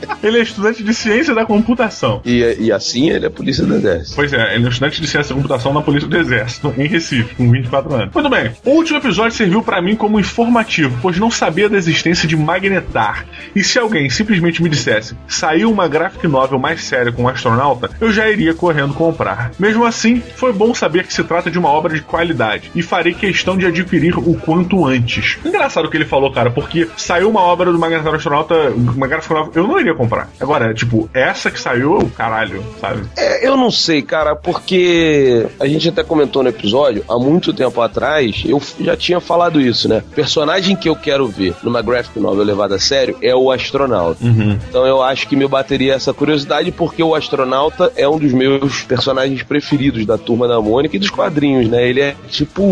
[0.26, 2.20] Ele é estudante de ciência da computação.
[2.24, 4.16] E, e assim ele é polícia do exército.
[4.16, 7.34] Pois é, ele é estudante de ciência da computação na Polícia do Exército, em Recife,
[7.34, 8.14] com 24 anos.
[8.14, 12.26] Muito bem, o último episódio serviu pra mim como informativo, pois não sabia da existência
[12.26, 13.24] de Magnetar.
[13.54, 17.90] E se alguém simplesmente me dissesse, saiu uma graphic novel mais séria com um astronauta,
[18.00, 19.52] eu já iria correndo comprar.
[19.58, 23.14] Mesmo assim, foi bom saber que se trata de uma obra de qualidade, e farei
[23.14, 25.38] questão de adquirir o quanto antes.
[25.44, 29.32] Engraçado o que ele falou, cara, porque saiu uma obra do Magnetar Astronauta, uma graphic
[29.32, 30.15] novel, eu não iria comprar.
[30.40, 33.02] Agora, tipo, essa que saiu, caralho, sabe?
[33.16, 37.80] É, eu não sei, cara, porque a gente até comentou no episódio, há muito tempo
[37.80, 40.02] atrás, eu já tinha falado isso, né?
[40.10, 44.24] O personagem que eu quero ver numa graphic novel levada a sério é o astronauta.
[44.24, 44.58] Uhum.
[44.68, 48.82] Então eu acho que me bateria essa curiosidade, porque o astronauta é um dos meus
[48.82, 51.86] personagens preferidos da turma da Mônica e dos quadrinhos, né?
[51.88, 52.62] Ele é tipo.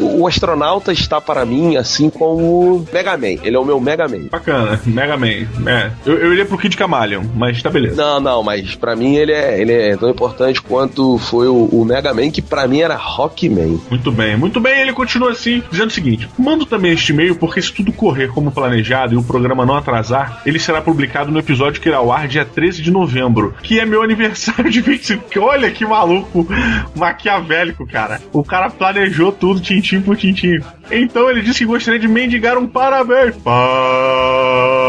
[0.00, 3.40] O astronauta está para mim assim como o Mega Man.
[3.42, 4.28] Ele é o meu Mega Man.
[4.30, 5.46] Bacana, Mega Man.
[5.66, 7.94] É, eu, eu iria pro Kid Camaleon, mas tá beleza.
[7.94, 11.84] Não, não, mas pra mim ele é, ele é tão importante quanto foi o, o
[11.84, 13.80] Mega Man, que pra mim era Rockman.
[13.88, 14.80] Muito bem, muito bem.
[14.80, 18.50] Ele continua assim, dizendo o seguinte: mando também este e-mail porque se tudo correr como
[18.50, 22.26] planejado e o programa não atrasar, ele será publicado no episódio que irá ao ar
[22.26, 25.22] dia 13 de novembro, que é meu aniversário de 25.
[25.38, 26.48] Olha que maluco,
[26.96, 28.20] maquiavélico, cara.
[28.32, 30.58] O cara planejou tudo, tintim por tintim.
[30.90, 33.36] Então ele disse que gostaria de mendigar um parabéns.
[33.36, 34.81] Parabéns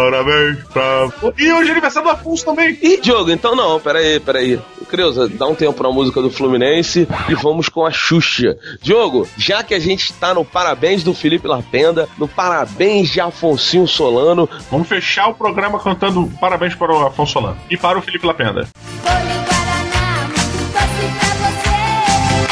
[0.72, 1.10] pra.
[1.38, 2.78] E hoje é aniversário do Afonso também.
[2.82, 4.60] Ih, Diogo, então não, peraí, peraí.
[4.90, 8.56] Creuza, dá um tempo na música do Fluminense e vamos com a Xuxa.
[8.82, 13.88] Diogo, já que a gente tá no parabéns do Felipe Lapenda, no parabéns de Afonsinho
[13.88, 18.26] Solano, Vamos fechar o programa cantando parabéns para o Afonso Solano e para o Felipe
[18.26, 18.68] Lapenda.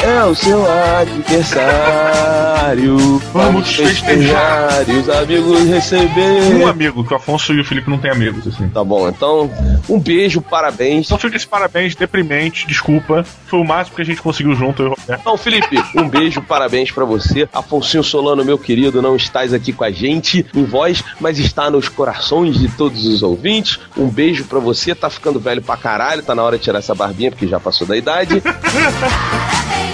[0.02, 0.66] É o seu
[1.00, 1.62] aniversário.
[3.32, 4.88] Vamos festejar.
[4.88, 6.54] e os amigos receber.
[6.54, 8.68] Um amigo, que o Afonso e o Felipe não têm amigos, assim.
[8.68, 9.48] Tá bom, então,
[9.88, 11.06] um beijo, parabéns.
[11.06, 13.24] Só fica esse parabéns, deprimente, desculpa.
[13.46, 15.20] Foi o máximo que a gente conseguiu junto, eu e o Roberto.
[15.20, 17.48] Então, Felipe, um beijo, parabéns pra você.
[17.52, 21.88] Afonso Solano, meu querido, não estás aqui com a gente em voz, mas está nos
[21.88, 23.78] corações de todos os ouvintes.
[23.96, 26.94] Um beijo pra você, tá ficando velho pra caralho, tá na hora de tirar essa
[26.94, 28.42] barbinha, porque já passou da idade.